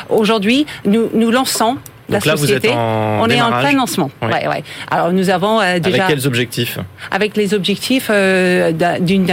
Aujourd'hui, 0.09 0.65
nous, 0.86 1.09
nous 1.13 1.31
lançons 1.31 1.77
la 2.13 2.19
Donc 2.19 2.26
là, 2.26 2.36
vous 2.36 2.45
société. 2.45 2.69
êtes 2.69 2.73
en 2.76 3.19
on 3.21 3.28
est 3.30 3.41
en 3.41 3.49
plein 3.52 3.73
lancement. 3.73 4.10
Ouais. 4.21 4.30
Ouais, 4.34 4.47
ouais. 4.47 4.63
Alors 4.89 5.12
nous 5.12 5.30
avons 5.30 5.60
euh, 5.62 5.80
déjà 5.80 6.06
Avec 6.06 6.15
quels 6.15 6.28
objectifs? 6.28 6.78
Avec 7.12 7.36
les 7.38 7.54
objectifs 7.54 8.08
euh, 8.10 8.71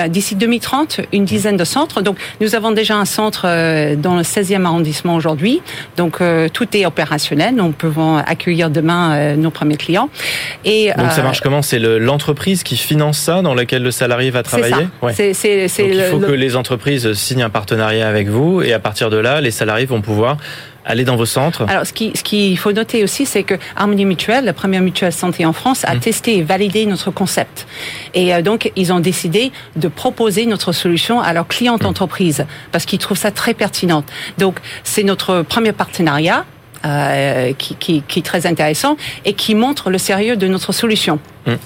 d'ici 0.09 0.35
2030 0.35 1.01
une 1.13 1.25
dizaine 1.25 1.57
de 1.57 1.65
centres. 1.65 2.03
Donc 2.03 2.17
nous 2.41 2.55
avons 2.55 2.71
déjà 2.73 2.97
un 2.97 3.05
centre 3.05 3.43
euh, 3.47 3.97
dans 3.97 4.17
le 4.17 4.23
16e 4.23 4.65
arrondissement 4.65 5.15
aujourd'hui. 5.15 5.61
Donc 5.97 6.21
euh, 6.21 6.49
tout 6.53 6.67
est 6.77 6.87
opérationnel. 6.87 7.55
Nous 7.55 7.71
pouvons 7.73 8.17
accueillir 8.19 8.71
demain 8.71 9.37
nos 9.37 9.51
premiers 9.51 9.77
clients. 9.77 10.09
Et 10.65 10.91
Donc 10.97 11.11
ça 11.13 11.23
marche 11.23 11.41
comment? 11.41 11.63
C'est 11.63 11.79
le- 11.79 11.99
l'entreprise 11.99 12.63
qui 12.63 12.77
finance 12.77 13.19
ça, 13.19 13.43
dans 13.43 13.55
laquelle 13.55 13.83
le 13.83 13.91
salarié 13.91 14.31
va 14.31 14.43
travailler? 14.43 14.87
Ouais. 15.03 15.13
Donc 15.13 15.37
il 15.79 16.03
faut 16.11 16.19
le- 16.19 16.27
que 16.27 16.33
les 16.33 16.57
entreprises 16.57 17.13
signent 17.13 17.43
un 17.43 17.51
partenariat 17.51 18.09
avec 18.09 18.29
vous 18.29 18.63
et 18.63 18.73
à 18.73 18.79
partir 18.79 19.11
de 19.11 19.17
là, 19.17 19.41
les 19.41 19.51
salariés 19.51 19.87
vont 19.87 20.01
pouvoir 20.01 20.37
aller 20.91 21.05
dans 21.05 21.17
vos 21.17 21.27
centres. 21.27 21.65
Alors, 21.69 21.87
ce 21.87 21.93
qui- 21.93 22.13
ce 22.15 22.23
qu'il 22.23 22.57
faut 22.59 22.73
noter 22.73 23.03
aussi, 23.05 23.25
c'est 23.27 23.43
que 23.43 23.55
Harmonie 23.77 24.05
Mutuelle, 24.05 24.45
la 24.45 24.53
première 24.53 24.83
mutuelle 24.83 25.13
santé 25.13 25.47
en 25.47 25.53
France, 25.53 25.83
Mmh. 25.85 25.91
a 25.93 25.97
testé 25.97 26.37
et 26.39 26.43
validé 26.43 26.87
notre 26.87 27.11
concept. 27.11 27.67
Et 28.15 28.35
euh, 28.35 28.43
donc, 28.43 28.71
ils 28.77 28.93
ont 28.93 29.01
décidé 29.01 29.53
de 29.77 29.89
proposer 29.89 30.47
notre 30.47 30.73
solution 30.73 31.21
à 31.21 31.33
leurs 31.33 31.47
clients 31.49 31.77
Mmh. 31.77 31.81
d'entreprise 31.85 32.47
parce 32.73 32.85
qu'ils 32.85 32.99
trouvent 32.99 33.19
ça 33.19 33.31
très 33.31 33.55
pertinent. 33.55 34.05
Donc, 34.39 34.59
c'est 34.85 35.03
notre 35.05 35.43
premier 35.43 35.73
partenariat. 35.73 36.45
euh, 36.87 37.53
qui, 37.59 37.75
qui, 37.75 38.03
qui 38.09 38.21
est 38.21 38.23
très 38.23 38.47
intéressant 38.47 38.97
et 39.27 39.35
qui 39.35 39.55
montre 39.55 39.91
le 39.91 39.99
sérieux 39.99 40.37
de 40.37 40.49
notre 40.49 40.73
solution. 40.73 41.19
Ben, 41.45 41.59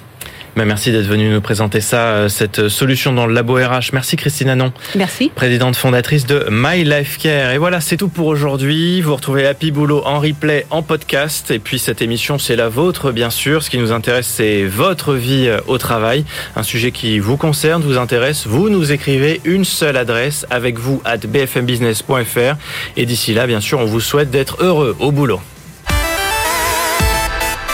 merci 0.57 0.93
d'être 0.93 1.07
venu 1.07 1.29
nous 1.31 1.41
présenter 1.41 1.81
ça, 1.81 1.97
euh, 2.07 2.29
cette 2.29 2.69
solution 2.69 3.13
dans 3.13 3.27
le 3.27 3.35
labo 3.35 3.55
RH. 3.55 3.91
Merci 3.93 4.17
Christine 4.17 4.49
Anon, 4.49 4.73
Merci. 4.95 5.31
présidente 5.35 5.75
fondatrice 5.77 6.27
de 6.27 6.47
My 6.51 6.85
Life 6.85 7.19
Care. 7.19 7.51
Et 7.53 7.59
voilà, 7.59 7.81
c'est 7.81 7.97
tout 7.97 8.09
pour 8.09 8.27
aujourd'hui. 8.29 9.01
Vous 9.01 9.17
retrouvez 9.17 9.47
Happy 9.47 9.73
Boulot 9.73 10.03
en 10.05 10.21
replay, 10.21 10.67
en 10.71 10.83
podcast. 10.83 11.51
Et 11.51 11.59
puis 11.59 11.79
cette 11.79 12.03
émission, 12.03 12.39
c'est 12.39 12.57
la 12.57 12.69
vôtre, 12.69 13.11
bien 13.11 13.31
sûr. 13.31 13.63
Ce 13.63 13.71
qui 13.71 13.79
nous 13.79 13.91
intéresse, 13.93 14.27
c'est 14.29 14.65
votre 14.65 15.15
vie 15.15 15.49
euh, 15.49 15.59
au 15.67 15.79
travail. 15.79 16.25
Un 16.55 16.63
sujet 16.63 16.93
qui 16.93 17.19
vous 17.19 17.37
concerne, 17.37 17.83
vous 17.83 17.99
intéresse. 17.99 18.47
Vous 18.47 18.69
nous 18.71 18.93
écrivez 18.93 19.41
une 19.45 19.65
seule 19.65 19.97
adresse 19.97 20.47
avec 20.51 20.79
vous 20.79 21.03
at 21.05 21.17
bfmbusiness.fr. 21.19 22.57
Et 22.97 23.07
d'ici 23.07 23.35
là, 23.35 23.47
bien 23.47 23.61
sûr, 23.61 23.81
on 23.81 23.87
vous 23.87 24.01
souhaite 24.01 24.31
d'être 24.31 24.63
heureux 24.63 24.95
au 25.01 25.11
boulot. 25.11 25.41